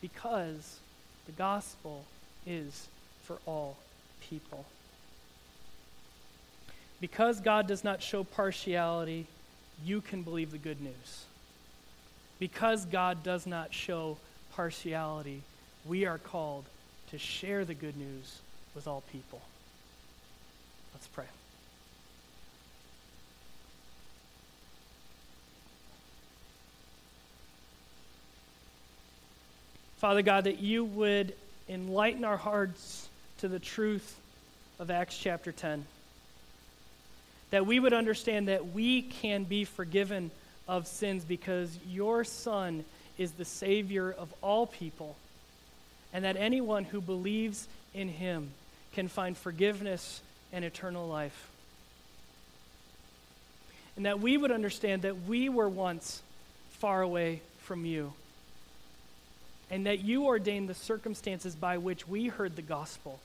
Because 0.00 0.78
the 1.26 1.32
gospel 1.32 2.04
is 2.46 2.88
for 3.24 3.36
all 3.44 3.76
people. 4.28 4.64
Because 7.00 7.40
God 7.40 7.66
does 7.66 7.84
not 7.84 8.02
show 8.02 8.24
partiality, 8.24 9.26
you 9.84 10.00
can 10.00 10.22
believe 10.22 10.50
the 10.50 10.58
good 10.58 10.80
news. 10.80 11.24
Because 12.38 12.84
God 12.86 13.22
does 13.22 13.46
not 13.46 13.72
show 13.74 14.16
partiality, 14.54 15.42
we 15.84 16.06
are 16.06 16.18
called 16.18 16.64
to 17.10 17.18
share 17.18 17.64
the 17.64 17.74
good 17.74 17.96
news 17.96 18.40
with 18.74 18.88
all 18.88 19.02
people. 19.12 19.40
Let's 20.94 21.06
pray. 21.08 21.24
Father 29.98 30.22
God, 30.22 30.44
that 30.44 30.60
you 30.60 30.84
would 30.84 31.34
enlighten 31.68 32.24
our 32.24 32.36
hearts 32.36 33.08
to 33.38 33.48
the 33.48 33.58
truth 33.58 34.16
of 34.78 34.90
Acts 34.90 35.16
chapter 35.18 35.52
10 35.52 35.84
that 37.50 37.66
we 37.66 37.80
would 37.80 37.92
understand 37.92 38.48
that 38.48 38.72
we 38.72 39.02
can 39.02 39.44
be 39.44 39.64
forgiven 39.64 40.30
of 40.66 40.86
sins 40.86 41.24
because 41.24 41.76
your 41.88 42.24
Son 42.24 42.84
is 43.16 43.32
the 43.32 43.44
Savior 43.44 44.12
of 44.12 44.32
all 44.42 44.66
people, 44.66 45.16
and 46.12 46.24
that 46.24 46.36
anyone 46.36 46.84
who 46.84 47.00
believes 47.00 47.66
in 47.94 48.08
him 48.08 48.50
can 48.94 49.08
find 49.08 49.36
forgiveness 49.36 50.20
and 50.52 50.64
eternal 50.64 51.06
life. 51.06 51.48
And 53.96 54.06
that 54.06 54.20
we 54.20 54.36
would 54.36 54.50
understand 54.50 55.02
that 55.02 55.26
we 55.26 55.48
were 55.48 55.68
once 55.68 56.22
far 56.70 57.02
away 57.02 57.40
from 57.62 57.84
you, 57.84 58.12
and 59.70 59.86
that 59.86 60.00
you 60.00 60.26
ordained 60.26 60.68
the 60.68 60.74
circumstances 60.74 61.54
by 61.54 61.78
which 61.78 62.08
we 62.08 62.28
heard 62.28 62.56
the 62.56 62.62
gospel. 62.62 63.18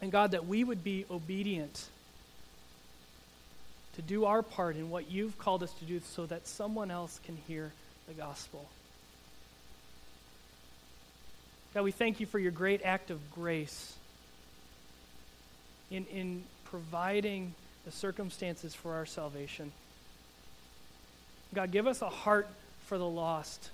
And 0.00 0.12
God, 0.12 0.30
that 0.30 0.46
we 0.46 0.64
would 0.64 0.84
be 0.84 1.04
obedient 1.10 1.88
to 3.96 4.02
do 4.02 4.24
our 4.24 4.42
part 4.42 4.76
in 4.76 4.90
what 4.90 5.10
you've 5.10 5.38
called 5.38 5.62
us 5.62 5.72
to 5.74 5.84
do 5.84 6.00
so 6.14 6.26
that 6.26 6.46
someone 6.46 6.90
else 6.90 7.20
can 7.24 7.36
hear 7.48 7.72
the 8.08 8.14
gospel. 8.14 8.66
God, 11.74 11.84
we 11.84 11.92
thank 11.92 12.20
you 12.20 12.26
for 12.26 12.38
your 12.38 12.52
great 12.52 12.82
act 12.84 13.10
of 13.10 13.18
grace 13.32 13.94
in, 15.90 16.06
in 16.06 16.42
providing 16.64 17.54
the 17.84 17.92
circumstances 17.92 18.74
for 18.74 18.94
our 18.94 19.06
salvation. 19.06 19.72
God, 21.54 21.70
give 21.70 21.86
us 21.86 22.02
a 22.02 22.08
heart 22.08 22.48
for 22.86 22.98
the 22.98 23.06
lost. 23.06 23.70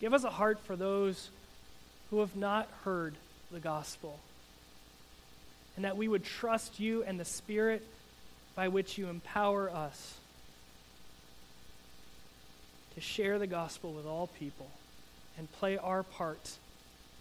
Give 0.00 0.14
us 0.14 0.24
a 0.24 0.30
heart 0.30 0.58
for 0.60 0.76
those 0.76 1.30
who 2.10 2.20
have 2.20 2.34
not 2.34 2.68
heard 2.84 3.14
the 3.52 3.60
gospel. 3.60 4.18
And 5.76 5.84
that 5.84 5.96
we 5.96 6.08
would 6.08 6.24
trust 6.24 6.80
you 6.80 7.04
and 7.04 7.18
the 7.18 7.24
Spirit 7.24 7.86
by 8.54 8.68
which 8.68 8.98
you 8.98 9.08
empower 9.08 9.70
us 9.70 10.14
to 12.94 13.00
share 13.00 13.38
the 13.38 13.46
gospel 13.46 13.92
with 13.92 14.06
all 14.06 14.28
people 14.38 14.68
and 15.38 15.50
play 15.52 15.78
our 15.78 16.02
part 16.02 16.56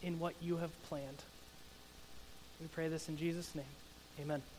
in 0.01 0.19
what 0.19 0.34
you 0.41 0.57
have 0.57 0.71
planned. 0.89 1.23
We 2.59 2.67
pray 2.67 2.88
this 2.88 3.07
in 3.07 3.17
Jesus' 3.17 3.53
name. 3.53 3.65
Amen. 4.20 4.59